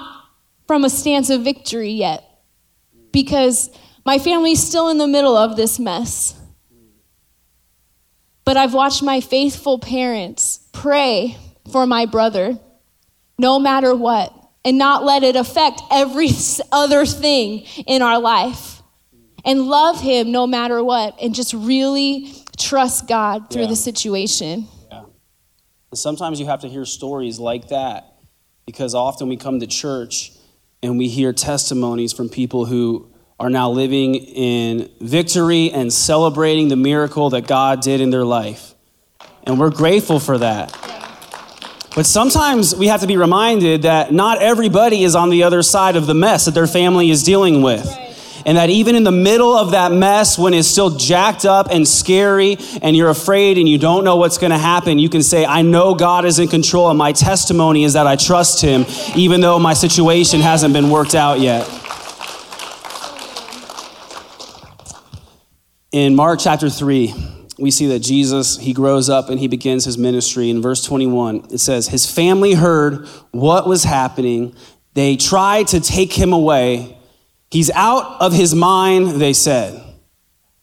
from 0.66 0.84
a 0.84 0.90
stance 0.90 1.30
of 1.30 1.42
victory 1.42 1.90
yet, 1.90 2.22
because 3.12 3.70
my 4.04 4.18
family's 4.18 4.62
still 4.62 4.88
in 4.88 4.98
the 4.98 5.08
middle 5.08 5.36
of 5.36 5.56
this 5.56 5.78
mess. 5.78 6.36
But 8.44 8.56
I've 8.56 8.74
watched 8.74 9.02
my 9.02 9.20
faithful 9.20 9.78
parents 9.78 10.60
pray 10.72 11.36
for 11.72 11.86
my 11.86 12.06
brother, 12.06 12.58
no 13.38 13.58
matter 13.58 13.94
what, 13.94 14.34
and 14.64 14.76
not 14.76 15.04
let 15.04 15.22
it 15.22 15.36
affect 15.36 15.80
every 15.90 16.28
other 16.70 17.06
thing 17.06 17.60
in 17.86 18.02
our 18.02 18.20
life. 18.20 18.79
And 19.44 19.62
love 19.62 20.00
Him 20.00 20.32
no 20.32 20.46
matter 20.46 20.82
what, 20.82 21.16
and 21.20 21.34
just 21.34 21.52
really 21.54 22.32
trust 22.58 23.06
God 23.08 23.50
through 23.50 23.62
Yeah. 23.62 23.68
the 23.68 23.76
situation. 23.76 24.66
And 24.90 25.98
sometimes 25.98 26.38
you 26.38 26.46
have 26.46 26.60
to 26.60 26.68
hear 26.68 26.84
stories 26.84 27.38
like 27.40 27.68
that 27.68 28.14
because 28.64 28.94
often 28.94 29.28
we 29.28 29.36
come 29.36 29.58
to 29.58 29.66
church 29.66 30.32
and 30.82 30.98
we 30.98 31.08
hear 31.08 31.32
testimonies 31.32 32.12
from 32.12 32.28
people 32.28 32.64
who 32.66 33.08
are 33.40 33.50
now 33.50 33.70
living 33.70 34.14
in 34.14 34.88
victory 35.00 35.70
and 35.72 35.92
celebrating 35.92 36.68
the 36.68 36.76
miracle 36.76 37.30
that 37.30 37.46
God 37.48 37.80
did 37.80 38.00
in 38.00 38.10
their 38.10 38.24
life. 38.24 38.74
And 39.44 39.58
we're 39.58 39.70
grateful 39.70 40.20
for 40.20 40.38
that. 40.38 40.70
But 41.96 42.06
sometimes 42.06 42.76
we 42.76 42.86
have 42.86 43.00
to 43.00 43.08
be 43.08 43.16
reminded 43.16 43.82
that 43.82 44.12
not 44.12 44.40
everybody 44.40 45.02
is 45.02 45.16
on 45.16 45.28
the 45.30 45.42
other 45.42 45.62
side 45.62 45.96
of 45.96 46.06
the 46.06 46.14
mess 46.14 46.44
that 46.44 46.54
their 46.54 46.68
family 46.68 47.10
is 47.10 47.24
dealing 47.24 47.62
with. 47.62 47.84
And 48.46 48.56
that 48.56 48.70
even 48.70 48.94
in 48.94 49.04
the 49.04 49.12
middle 49.12 49.56
of 49.56 49.72
that 49.72 49.92
mess, 49.92 50.38
when 50.38 50.54
it's 50.54 50.68
still 50.68 50.90
jacked 50.90 51.44
up 51.44 51.68
and 51.70 51.86
scary 51.86 52.58
and 52.82 52.96
you're 52.96 53.10
afraid 53.10 53.58
and 53.58 53.68
you 53.68 53.78
don't 53.78 54.04
know 54.04 54.16
what's 54.16 54.38
going 54.38 54.52
to 54.52 54.58
happen, 54.58 54.98
you 54.98 55.08
can 55.08 55.22
say, 55.22 55.44
I 55.44 55.62
know 55.62 55.94
God 55.94 56.24
is 56.24 56.38
in 56.38 56.48
control, 56.48 56.88
and 56.90 56.98
my 56.98 57.12
testimony 57.12 57.84
is 57.84 57.92
that 57.94 58.06
I 58.06 58.16
trust 58.16 58.60
Him, 58.62 58.84
even 59.16 59.40
though 59.40 59.58
my 59.58 59.74
situation 59.74 60.40
hasn't 60.40 60.72
been 60.72 60.90
worked 60.90 61.14
out 61.14 61.40
yet. 61.40 61.68
In 65.92 66.14
Mark 66.14 66.38
chapter 66.40 66.70
3, 66.70 67.12
we 67.58 67.70
see 67.70 67.88
that 67.88 67.98
Jesus, 67.98 68.56
he 68.58 68.72
grows 68.72 69.10
up 69.10 69.28
and 69.28 69.38
he 69.38 69.48
begins 69.48 69.84
his 69.84 69.98
ministry. 69.98 70.48
In 70.48 70.62
verse 70.62 70.82
21, 70.84 71.48
it 71.50 71.58
says, 71.58 71.88
His 71.88 72.10
family 72.10 72.54
heard 72.54 73.06
what 73.32 73.68
was 73.68 73.84
happening. 73.84 74.54
They 74.94 75.16
tried 75.16 75.68
to 75.68 75.80
take 75.80 76.12
him 76.12 76.32
away. 76.32 76.96
He's 77.50 77.70
out 77.70 78.20
of 78.20 78.32
his 78.32 78.54
mind, 78.54 79.20
they 79.20 79.32
said. 79.32 79.74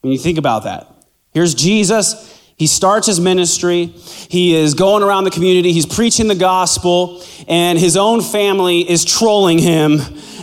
When 0.02 0.14
you 0.14 0.20
think 0.20 0.38
about 0.38 0.64
that, 0.64 0.88
here's 1.34 1.54
Jesus. 1.54 2.34
He 2.56 2.66
starts 2.66 3.06
his 3.06 3.20
ministry. 3.20 3.86
He 3.86 4.56
is 4.56 4.74
going 4.74 5.04
around 5.04 5.26
the 5.26 5.32
community. 5.32 5.74
He's 5.74 5.86
preaching 5.86 6.28
the 6.28 6.36
gospel, 6.36 7.24
and 7.48 7.78
his 7.78 7.98
own 7.98 8.22
family 8.22 8.90
is 8.90 9.06
trolling 9.06 9.60
him 9.60 10.00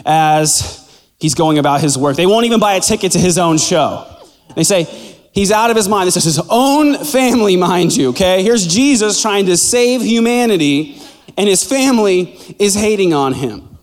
as 0.06 0.80
he's 1.18 1.34
going 1.34 1.58
about 1.58 1.80
his 1.80 1.98
work. 1.98 2.16
They 2.16 2.26
won't 2.26 2.46
even 2.46 2.60
buy 2.60 2.74
a 2.74 2.80
ticket 2.80 3.12
to 3.12 3.18
his 3.18 3.38
own 3.38 3.58
show. 3.58 4.06
They 4.54 4.62
say, 4.62 4.84
he's 5.32 5.50
out 5.50 5.70
of 5.70 5.76
his 5.76 5.88
mind. 5.88 6.06
This 6.06 6.16
is 6.16 6.24
his 6.24 6.40
own 6.48 7.04
family, 7.04 7.56
mind 7.56 7.96
you, 7.96 8.10
okay? 8.10 8.42
Here's 8.42 8.66
Jesus 8.66 9.20
trying 9.20 9.46
to 9.46 9.56
save 9.56 10.02
humanity, 10.02 11.00
and 11.36 11.48
his 11.48 11.64
family 11.64 12.38
is 12.60 12.74
hating 12.74 13.12
on 13.12 13.32
him. 13.32 13.73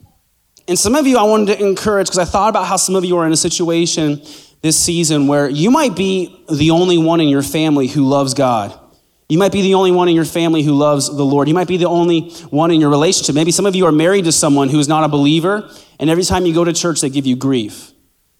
And 0.71 0.79
some 0.79 0.95
of 0.95 1.05
you 1.05 1.17
I 1.17 1.23
wanted 1.23 1.57
to 1.57 1.65
encourage 1.65 2.07
because 2.07 2.19
I 2.19 2.23
thought 2.23 2.47
about 2.47 2.65
how 2.65 2.77
some 2.77 2.95
of 2.95 3.03
you 3.03 3.17
are 3.17 3.27
in 3.27 3.33
a 3.33 3.35
situation 3.35 4.21
this 4.61 4.79
season 4.79 5.27
where 5.27 5.49
you 5.49 5.69
might 5.69 5.97
be 5.97 6.45
the 6.49 6.71
only 6.71 6.97
one 6.97 7.19
in 7.19 7.27
your 7.27 7.41
family 7.41 7.87
who 7.87 8.07
loves 8.07 8.33
God. 8.33 8.79
You 9.27 9.37
might 9.37 9.51
be 9.51 9.63
the 9.63 9.73
only 9.73 9.91
one 9.91 10.07
in 10.07 10.15
your 10.15 10.23
family 10.23 10.63
who 10.63 10.71
loves 10.71 11.13
the 11.13 11.25
Lord. 11.25 11.49
You 11.49 11.53
might 11.53 11.67
be 11.67 11.75
the 11.75 11.89
only 11.89 12.29
one 12.51 12.71
in 12.71 12.79
your 12.79 12.89
relationship. 12.89 13.35
Maybe 13.35 13.51
some 13.51 13.65
of 13.65 13.75
you 13.75 13.85
are 13.85 13.91
married 13.91 14.23
to 14.23 14.31
someone 14.31 14.69
who 14.69 14.79
is 14.79 14.87
not 14.87 15.03
a 15.03 15.09
believer, 15.09 15.69
and 15.99 16.09
every 16.09 16.23
time 16.23 16.45
you 16.45 16.53
go 16.53 16.63
to 16.63 16.71
church, 16.71 17.01
they 17.01 17.09
give 17.09 17.25
you 17.25 17.35
grief. 17.35 17.91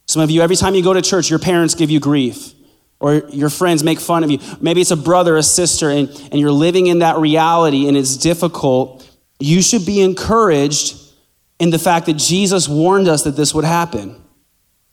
Some 0.08 0.22
of 0.22 0.32
you, 0.32 0.42
every 0.42 0.56
time 0.56 0.74
you 0.74 0.84
go 0.84 0.94
to 0.94 1.02
church, 1.02 1.30
your 1.30 1.40
parents 1.40 1.76
give 1.76 1.92
you 1.92 2.00
grief, 2.00 2.54
or 3.02 3.28
your 3.28 3.50
friends 3.50 3.84
make 3.84 4.00
fun 4.00 4.24
of 4.24 4.32
you. 4.32 4.40
Maybe 4.62 4.80
it's 4.80 4.92
a 4.92 4.96
brother, 4.96 5.36
a 5.36 5.44
sister, 5.44 5.90
and, 5.90 6.08
and 6.32 6.40
you're 6.40 6.54
living 6.54 6.88
in 6.88 7.00
that 7.00 7.18
reality 7.18 7.90
and 7.90 7.98
it's 7.98 8.16
difficult. 8.16 9.06
You 9.38 9.62
should 9.62 9.86
be 9.86 10.00
encouraged 10.00 11.01
in 11.62 11.70
the 11.70 11.78
fact 11.78 12.08
that 12.08 12.18
Jesus 12.18 12.68
warned 12.68 13.08
us 13.08 13.22
that 13.22 13.36
this 13.36 13.54
would 13.54 13.66
happen. 13.66 14.20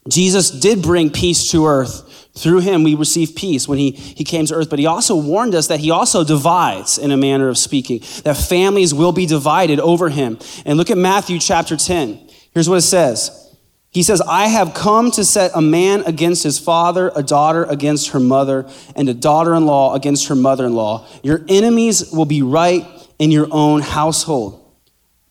Jesus 0.07 0.51
did 0.51 0.83
bring 0.83 1.09
peace 1.09 1.51
to 1.51 1.67
earth. 1.67 2.29
Through 2.37 2.61
him, 2.61 2.83
we 2.83 2.95
receive 2.95 3.35
peace 3.35 3.67
when 3.67 3.79
he, 3.79 3.93
he 3.93 4.23
came 4.23 4.45
to 4.45 4.55
earth. 4.55 4.69
But 4.69 4.79
he 4.79 4.85
also 4.85 5.17
warned 5.17 5.55
us 5.55 5.69
that 5.69 5.81
he 5.81 5.91
also 5.91 6.25
divides, 6.25 6.99
in 6.99 7.11
a 7.11 7.17
manner 7.17 7.49
of 7.49 7.57
speaking, 7.57 8.01
that 8.25 8.37
families 8.37 8.93
will 8.93 9.13
be 9.13 9.25
divided 9.25 9.81
over 9.81 10.11
him. 10.11 10.39
And 10.67 10.77
look 10.77 10.91
at 10.91 10.99
Matthew 10.99 11.39
chapter 11.39 11.75
10. 11.75 12.29
Here's 12.53 12.69
what 12.69 12.77
it 12.77 12.83
says 12.83 13.57
He 13.89 14.03
says, 14.03 14.21
I 14.21 14.49
have 14.49 14.75
come 14.75 15.11
to 15.13 15.25
set 15.25 15.53
a 15.55 15.63
man 15.63 16.03
against 16.03 16.43
his 16.43 16.59
father, 16.59 17.11
a 17.17 17.23
daughter 17.23 17.65
against 17.65 18.11
her 18.11 18.21
mother, 18.21 18.69
and 18.95 19.09
a 19.09 19.15
daughter 19.15 19.55
in 19.55 19.65
law 19.65 19.95
against 19.95 20.29
her 20.29 20.37
mother 20.37 20.67
in 20.67 20.75
law. 20.75 21.07
Your 21.23 21.41
enemies 21.49 22.13
will 22.13 22.27
be 22.27 22.43
right 22.43 22.87
in 23.19 23.31
your 23.31 23.49
own 23.51 23.81
household. 23.81 24.68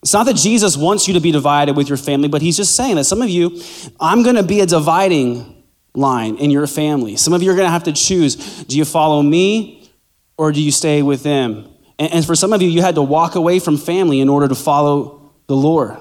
It's 0.01 0.13
not 0.13 0.25
that 0.27 0.35
Jesus 0.35 0.77
wants 0.77 1.07
you 1.07 1.15
to 1.15 1.19
be 1.19 1.31
divided 1.31 1.75
with 1.75 1.89
your 1.89 1.97
family, 1.97 2.27
but 2.27 2.41
he's 2.41 2.55
just 2.55 2.75
saying 2.75 2.95
that 2.95 3.05
some 3.05 3.21
of 3.21 3.29
you, 3.29 3.61
I'm 3.99 4.23
going 4.23 4.35
to 4.35 4.43
be 4.43 4.61
a 4.61 4.65
dividing 4.65 5.63
line 5.95 6.37
in 6.37 6.51
your 6.51 6.67
family. 6.67 7.15
Some 7.15 7.33
of 7.33 7.41
you 7.41 7.51
are 7.51 7.55
going 7.55 7.65
to 7.65 7.71
have 7.71 7.83
to 7.85 7.93
choose 7.93 8.35
do 8.65 8.77
you 8.77 8.85
follow 8.85 9.21
me 9.21 9.89
or 10.37 10.51
do 10.51 10.61
you 10.61 10.71
stay 10.71 11.01
with 11.01 11.23
them? 11.23 11.67
And, 11.97 12.13
and 12.13 12.25
for 12.25 12.35
some 12.35 12.53
of 12.53 12.61
you, 12.61 12.69
you 12.69 12.81
had 12.81 12.95
to 12.95 13.01
walk 13.01 13.35
away 13.35 13.59
from 13.59 13.77
family 13.77 14.19
in 14.21 14.29
order 14.29 14.47
to 14.47 14.55
follow 14.55 15.33
the 15.47 15.55
Lord. 15.55 15.97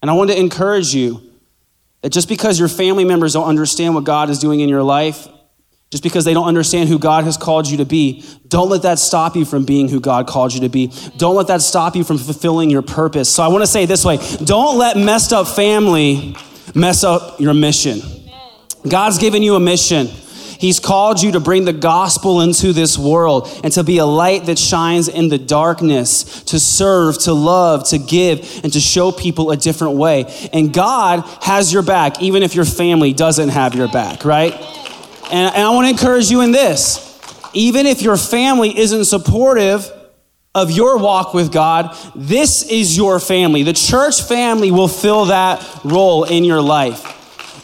And 0.00 0.10
I 0.10 0.14
want 0.14 0.30
to 0.30 0.38
encourage 0.38 0.94
you 0.94 1.20
that 2.02 2.10
just 2.10 2.28
because 2.28 2.58
your 2.58 2.68
family 2.68 3.04
members 3.04 3.32
don't 3.32 3.48
understand 3.48 3.94
what 3.94 4.04
God 4.04 4.30
is 4.30 4.38
doing 4.38 4.60
in 4.60 4.68
your 4.68 4.82
life, 4.82 5.26
just 5.94 6.02
because 6.02 6.24
they 6.24 6.34
don't 6.34 6.48
understand 6.48 6.88
who 6.88 6.98
God 6.98 7.22
has 7.22 7.36
called 7.36 7.68
you 7.68 7.76
to 7.76 7.84
be, 7.84 8.24
don't 8.48 8.68
let 8.68 8.82
that 8.82 8.98
stop 8.98 9.36
you 9.36 9.44
from 9.44 9.64
being 9.64 9.88
who 9.88 10.00
God 10.00 10.26
called 10.26 10.52
you 10.52 10.58
to 10.62 10.68
be. 10.68 10.90
Don't 11.18 11.36
let 11.36 11.46
that 11.46 11.62
stop 11.62 11.94
you 11.94 12.02
from 12.02 12.18
fulfilling 12.18 12.68
your 12.68 12.82
purpose. 12.82 13.32
So 13.32 13.44
I 13.44 13.46
want 13.46 13.62
to 13.62 13.68
say 13.68 13.86
this 13.86 14.04
way 14.04 14.18
don't 14.38 14.76
let 14.76 14.96
messed 14.96 15.32
up 15.32 15.46
family 15.46 16.34
mess 16.74 17.04
up 17.04 17.38
your 17.38 17.54
mission. 17.54 18.00
God's 18.88 19.18
given 19.18 19.44
you 19.44 19.54
a 19.54 19.60
mission. 19.60 20.08
He's 20.58 20.80
called 20.80 21.22
you 21.22 21.30
to 21.30 21.38
bring 21.38 21.64
the 21.64 21.72
gospel 21.72 22.40
into 22.40 22.72
this 22.72 22.98
world 22.98 23.48
and 23.62 23.72
to 23.74 23.84
be 23.84 23.98
a 23.98 24.04
light 24.04 24.46
that 24.46 24.58
shines 24.58 25.06
in 25.06 25.28
the 25.28 25.38
darkness, 25.38 26.42
to 26.44 26.58
serve, 26.58 27.18
to 27.20 27.32
love, 27.34 27.88
to 27.90 27.98
give, 27.98 28.64
and 28.64 28.72
to 28.72 28.80
show 28.80 29.12
people 29.12 29.52
a 29.52 29.56
different 29.56 29.94
way. 29.94 30.24
And 30.52 30.72
God 30.72 31.20
has 31.40 31.72
your 31.72 31.82
back, 31.82 32.20
even 32.20 32.42
if 32.42 32.56
your 32.56 32.64
family 32.64 33.12
doesn't 33.12 33.50
have 33.50 33.76
your 33.76 33.86
back, 33.86 34.24
right? 34.24 34.54
And, 35.32 35.54
and 35.54 35.62
I 35.62 35.70
want 35.70 35.86
to 35.86 35.90
encourage 35.90 36.30
you 36.30 36.40
in 36.42 36.52
this. 36.52 37.10
Even 37.52 37.86
if 37.86 38.02
your 38.02 38.16
family 38.16 38.76
isn't 38.76 39.04
supportive 39.04 39.90
of 40.54 40.70
your 40.70 40.98
walk 40.98 41.34
with 41.34 41.52
God, 41.52 41.96
this 42.14 42.62
is 42.68 42.96
your 42.96 43.18
family. 43.18 43.62
The 43.62 43.72
church 43.72 44.22
family 44.22 44.70
will 44.70 44.88
fill 44.88 45.26
that 45.26 45.80
role 45.84 46.24
in 46.24 46.44
your 46.44 46.60
life. 46.60 47.12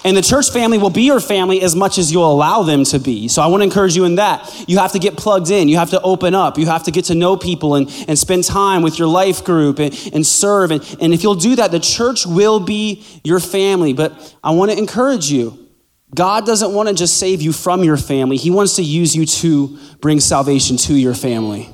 And 0.02 0.16
the 0.16 0.22
church 0.22 0.50
family 0.50 0.78
will 0.78 0.90
be 0.90 1.02
your 1.02 1.20
family 1.20 1.60
as 1.60 1.76
much 1.76 1.98
as 1.98 2.10
you'll 2.10 2.30
allow 2.30 2.62
them 2.62 2.84
to 2.84 2.98
be. 2.98 3.28
So 3.28 3.42
I 3.42 3.48
want 3.48 3.60
to 3.60 3.64
encourage 3.64 3.94
you 3.94 4.06
in 4.06 4.14
that. 4.14 4.64
You 4.66 4.78
have 4.78 4.92
to 4.92 4.98
get 4.98 5.16
plugged 5.16 5.50
in. 5.50 5.68
You 5.68 5.76
have 5.76 5.90
to 5.90 6.00
open 6.00 6.34
up. 6.34 6.56
You 6.56 6.66
have 6.66 6.84
to 6.84 6.90
get 6.90 7.06
to 7.06 7.14
know 7.14 7.36
people 7.36 7.74
and, 7.74 7.90
and 8.08 8.18
spend 8.18 8.44
time 8.44 8.80
with 8.80 8.98
your 8.98 9.08
life 9.08 9.44
group 9.44 9.78
and, 9.78 9.92
and 10.14 10.26
serve. 10.26 10.70
And, 10.70 10.96
and 11.00 11.12
if 11.12 11.22
you'll 11.22 11.34
do 11.34 11.56
that, 11.56 11.70
the 11.70 11.80
church 11.80 12.24
will 12.24 12.60
be 12.60 13.04
your 13.24 13.40
family. 13.40 13.92
But 13.92 14.34
I 14.42 14.52
want 14.52 14.70
to 14.70 14.78
encourage 14.78 15.30
you. 15.30 15.69
God 16.14 16.44
doesn't 16.44 16.72
want 16.72 16.88
to 16.88 16.94
just 16.94 17.18
save 17.18 17.40
you 17.40 17.52
from 17.52 17.84
your 17.84 17.96
family. 17.96 18.36
He 18.36 18.50
wants 18.50 18.76
to 18.76 18.82
use 18.82 19.14
you 19.14 19.26
to 19.26 19.78
bring 20.00 20.20
salvation 20.20 20.76
to 20.78 20.94
your 20.94 21.14
family. 21.14 21.68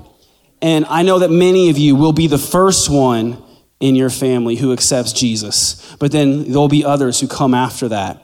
And 0.60 0.84
I 0.86 1.02
know 1.02 1.20
that 1.20 1.30
many 1.30 1.70
of 1.70 1.78
you 1.78 1.96
will 1.96 2.12
be 2.12 2.26
the 2.26 2.38
first 2.38 2.90
one 2.90 3.42
in 3.80 3.94
your 3.94 4.10
family 4.10 4.56
who 4.56 4.72
accepts 4.72 5.12
Jesus. 5.12 5.94
But 5.98 6.12
then 6.12 6.44
there'll 6.44 6.68
be 6.68 6.84
others 6.84 7.20
who 7.20 7.28
come 7.28 7.54
after 7.54 7.88
that. 7.88 8.22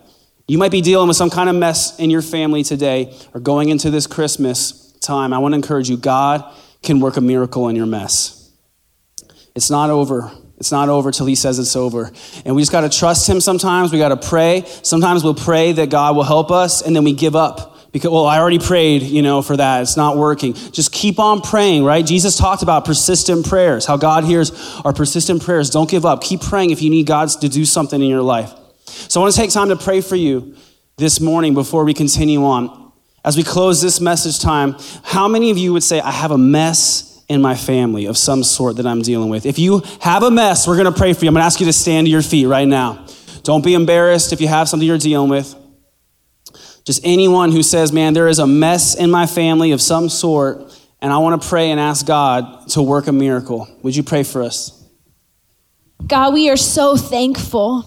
You 0.48 0.58
might 0.58 0.70
be 0.70 0.80
dealing 0.80 1.08
with 1.08 1.16
some 1.16 1.30
kind 1.30 1.48
of 1.48 1.56
mess 1.56 1.98
in 1.98 2.10
your 2.10 2.22
family 2.22 2.62
today 2.62 3.16
or 3.32 3.40
going 3.40 3.68
into 3.68 3.90
this 3.90 4.06
Christmas 4.06 4.92
time. 5.00 5.32
I 5.32 5.38
want 5.38 5.52
to 5.52 5.56
encourage 5.56 5.88
you 5.88 5.96
God 5.96 6.44
can 6.82 7.00
work 7.00 7.16
a 7.16 7.20
miracle 7.20 7.68
in 7.68 7.76
your 7.76 7.86
mess. 7.86 8.50
It's 9.54 9.70
not 9.70 9.90
over. 9.90 10.30
It's 10.62 10.70
not 10.70 10.88
over 10.88 11.10
till 11.10 11.26
he 11.26 11.34
says 11.34 11.58
it's 11.58 11.74
over. 11.74 12.12
And 12.44 12.54
we 12.54 12.62
just 12.62 12.70
got 12.70 12.82
to 12.82 12.88
trust 12.88 13.28
him 13.28 13.40
sometimes. 13.40 13.90
We 13.90 13.98
got 13.98 14.10
to 14.20 14.28
pray. 14.28 14.62
Sometimes 14.84 15.24
we'll 15.24 15.34
pray 15.34 15.72
that 15.72 15.90
God 15.90 16.14
will 16.14 16.22
help 16.22 16.52
us 16.52 16.82
and 16.82 16.94
then 16.94 17.02
we 17.02 17.14
give 17.14 17.34
up 17.34 17.76
because 17.90 18.10
well 18.10 18.24
i 18.24 18.38
already 18.38 18.58
prayed 18.58 19.02
you 19.02 19.20
know 19.20 19.42
for 19.42 19.54
that 19.54 19.82
it's 19.82 19.98
not 19.98 20.16
working 20.16 20.54
just 20.54 20.92
keep 20.92 21.18
on 21.18 21.42
praying 21.42 21.84
right 21.84 22.06
jesus 22.06 22.38
talked 22.38 22.62
about 22.62 22.86
persistent 22.86 23.44
prayers 23.44 23.84
how 23.84 23.98
god 23.98 24.24
hears 24.24 24.50
our 24.82 24.94
persistent 24.94 25.42
prayers 25.42 25.68
don't 25.68 25.90
give 25.90 26.06
up 26.06 26.22
keep 26.22 26.40
praying 26.40 26.70
if 26.70 26.80
you 26.80 26.88
need 26.88 27.06
god 27.06 27.28
to 27.28 27.50
do 27.50 27.66
something 27.66 28.00
in 28.00 28.08
your 28.08 28.22
life 28.22 28.50
so 28.86 29.20
i 29.20 29.22
want 29.22 29.34
to 29.34 29.38
take 29.38 29.50
time 29.50 29.68
to 29.68 29.76
pray 29.76 30.00
for 30.00 30.16
you 30.16 30.56
this 30.96 31.20
morning 31.20 31.52
before 31.52 31.84
we 31.84 31.92
continue 31.92 32.42
on 32.46 32.92
as 33.26 33.36
we 33.36 33.42
close 33.42 33.82
this 33.82 34.00
message 34.00 34.40
time 34.40 34.74
how 35.02 35.28
many 35.28 35.50
of 35.50 35.58
you 35.58 35.70
would 35.74 35.82
say 35.82 36.00
i 36.00 36.10
have 36.10 36.30
a 36.30 36.38
mess 36.38 37.11
in 37.28 37.40
my 37.40 37.54
family 37.54 38.06
of 38.06 38.16
some 38.16 38.42
sort 38.42 38.76
that 38.76 38.86
i'm 38.86 39.02
dealing 39.02 39.28
with 39.28 39.46
if 39.46 39.58
you 39.58 39.82
have 40.00 40.22
a 40.22 40.30
mess 40.30 40.66
we're 40.66 40.76
going 40.76 40.92
to 40.92 40.98
pray 40.98 41.12
for 41.12 41.24
you 41.24 41.28
i'm 41.28 41.34
going 41.34 41.42
to 41.42 41.46
ask 41.46 41.60
you 41.60 41.66
to 41.66 41.72
stand 41.72 42.06
to 42.06 42.10
your 42.10 42.22
feet 42.22 42.46
right 42.46 42.68
now 42.68 43.06
don't 43.42 43.64
be 43.64 43.74
embarrassed 43.74 44.32
if 44.32 44.40
you 44.40 44.48
have 44.48 44.68
something 44.68 44.86
you're 44.86 44.98
dealing 44.98 45.30
with 45.30 45.54
just 46.84 47.00
anyone 47.04 47.52
who 47.52 47.62
says, 47.62 47.92
man, 47.92 48.12
there 48.12 48.28
is 48.28 48.38
a 48.38 48.46
mess 48.46 48.96
in 48.96 49.10
my 49.10 49.26
family 49.26 49.72
of 49.72 49.80
some 49.80 50.08
sort, 50.08 50.76
and 51.00 51.12
I 51.12 51.18
want 51.18 51.40
to 51.40 51.48
pray 51.48 51.70
and 51.70 51.78
ask 51.78 52.06
God 52.06 52.68
to 52.70 52.82
work 52.82 53.06
a 53.06 53.12
miracle. 53.12 53.68
Would 53.82 53.94
you 53.94 54.02
pray 54.02 54.24
for 54.24 54.42
us? 54.42 54.78
God, 56.06 56.34
we 56.34 56.50
are 56.50 56.56
so 56.56 56.96
thankful 56.96 57.84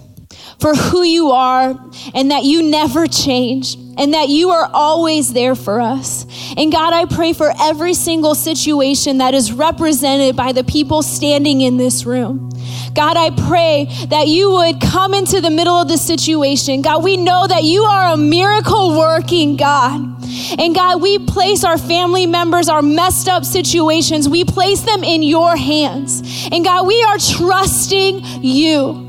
for 0.59 0.73
who 0.73 1.03
you 1.03 1.31
are 1.31 1.75
and 2.13 2.31
that 2.31 2.43
you 2.43 2.63
never 2.63 3.07
change 3.07 3.75
and 3.97 4.13
that 4.13 4.29
you 4.29 4.49
are 4.49 4.69
always 4.73 5.33
there 5.33 5.55
for 5.55 5.79
us. 5.79 6.25
And 6.57 6.71
God, 6.71 6.93
I 6.93 7.05
pray 7.05 7.33
for 7.33 7.51
every 7.61 7.93
single 7.93 8.35
situation 8.35 9.19
that 9.19 9.33
is 9.33 9.51
represented 9.51 10.35
by 10.35 10.51
the 10.51 10.63
people 10.63 11.01
standing 11.01 11.61
in 11.61 11.77
this 11.77 12.05
room. 12.05 12.49
God, 12.93 13.17
I 13.17 13.29
pray 13.47 13.87
that 14.07 14.27
you 14.27 14.51
would 14.51 14.79
come 14.79 15.13
into 15.13 15.41
the 15.41 15.49
middle 15.49 15.75
of 15.75 15.87
the 15.87 15.97
situation. 15.97 16.81
God, 16.81 17.03
we 17.03 17.17
know 17.17 17.45
that 17.45 17.63
you 17.63 17.83
are 17.83 18.13
a 18.13 18.17
miracle 18.17 18.97
working 18.97 19.57
God. 19.57 20.01
And 20.57 20.73
God, 20.73 21.01
we 21.01 21.19
place 21.19 21.63
our 21.63 21.77
family 21.77 22.25
members, 22.25 22.69
our 22.69 22.81
messed 22.81 23.27
up 23.27 23.43
situations, 23.43 24.27
we 24.29 24.45
place 24.45 24.81
them 24.81 25.03
in 25.03 25.23
your 25.23 25.55
hands. 25.55 26.47
And 26.51 26.63
God, 26.63 26.87
we 26.87 27.01
are 27.03 27.17
trusting 27.17 28.21
you. 28.41 29.04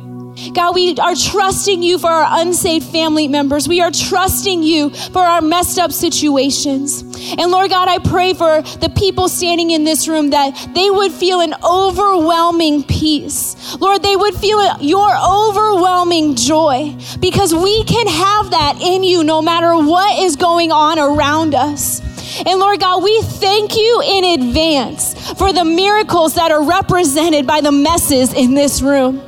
God, 0.55 0.75
we 0.75 0.97
are 0.97 1.15
trusting 1.15 1.83
you 1.83 1.99
for 1.99 2.09
our 2.09 2.41
unsaved 2.41 2.87
family 2.87 3.29
members. 3.29 3.69
We 3.69 3.81
are 3.81 3.91
trusting 3.91 4.63
you 4.63 4.91
for 4.91 5.23
our 5.23 5.41
messed 5.41 5.79
up 5.79 5.93
situations. 5.93 7.03
And 7.39 7.51
Lord 7.51 7.71
God, 7.71 7.89
I 7.89 7.99
pray 7.99 8.35
for 8.35 8.63
the 8.63 8.93
people 8.97 9.29
standing 9.29 9.71
in 9.71 9.85
this 9.85 10.09
room 10.09 10.31
that 10.31 10.73
they 10.75 10.91
would 10.91 11.13
feel 11.13 11.41
an 11.41 11.55
overwhelming 11.65 12.85
peace. 12.85 13.77
Lord, 13.81 14.03
they 14.03 14.17
would 14.17 14.35
feel 14.35 14.61
your 14.81 15.11
overwhelming 15.17 16.37
joy 16.37 16.97
because 17.21 17.55
we 17.55 17.85
can 17.85 18.07
have 18.07 18.51
that 18.51 18.79
in 18.81 19.03
you 19.03 19.25
no 19.25 19.43
matter 19.43 19.75
what 19.75 20.19
is 20.23 20.37
going 20.37 20.73
on 20.73 20.99
around 20.99 21.55
us. 21.55 22.01
And 22.45 22.59
Lord 22.59 22.81
God, 22.81 23.03
we 23.03 23.23
thank 23.23 23.77
you 23.77 24.03
in 24.05 24.41
advance 24.41 25.33
for 25.33 25.53
the 25.53 25.65
miracles 25.65 26.35
that 26.35 26.51
are 26.51 26.63
represented 26.63 27.47
by 27.47 27.61
the 27.61 27.73
messes 27.73 28.35
in 28.35 28.55
this 28.55 28.83
room. 28.83 29.26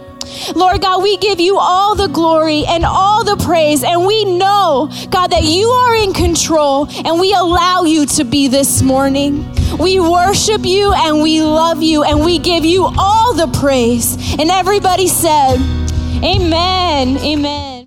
Lord 0.54 0.80
God, 0.80 1.02
we 1.02 1.16
give 1.18 1.40
you 1.40 1.58
all 1.58 1.94
the 1.94 2.08
glory 2.08 2.64
and 2.66 2.84
all 2.84 3.24
the 3.24 3.36
praise. 3.36 3.82
And 3.82 4.06
we 4.06 4.24
know, 4.24 4.90
God, 5.10 5.28
that 5.28 5.44
you 5.44 5.68
are 5.68 5.94
in 5.96 6.12
control 6.12 6.88
and 7.04 7.20
we 7.20 7.32
allow 7.32 7.82
you 7.82 8.06
to 8.06 8.24
be 8.24 8.48
this 8.48 8.82
morning. 8.82 9.44
We 9.78 10.00
worship 10.00 10.64
you 10.64 10.92
and 10.92 11.22
we 11.22 11.42
love 11.42 11.82
you 11.82 12.02
and 12.02 12.24
we 12.24 12.38
give 12.38 12.64
you 12.64 12.84
all 12.84 13.34
the 13.34 13.48
praise. 13.58 14.16
And 14.38 14.50
everybody 14.50 15.06
said, 15.08 15.56
Amen. 16.24 17.18
Amen. 17.18 17.77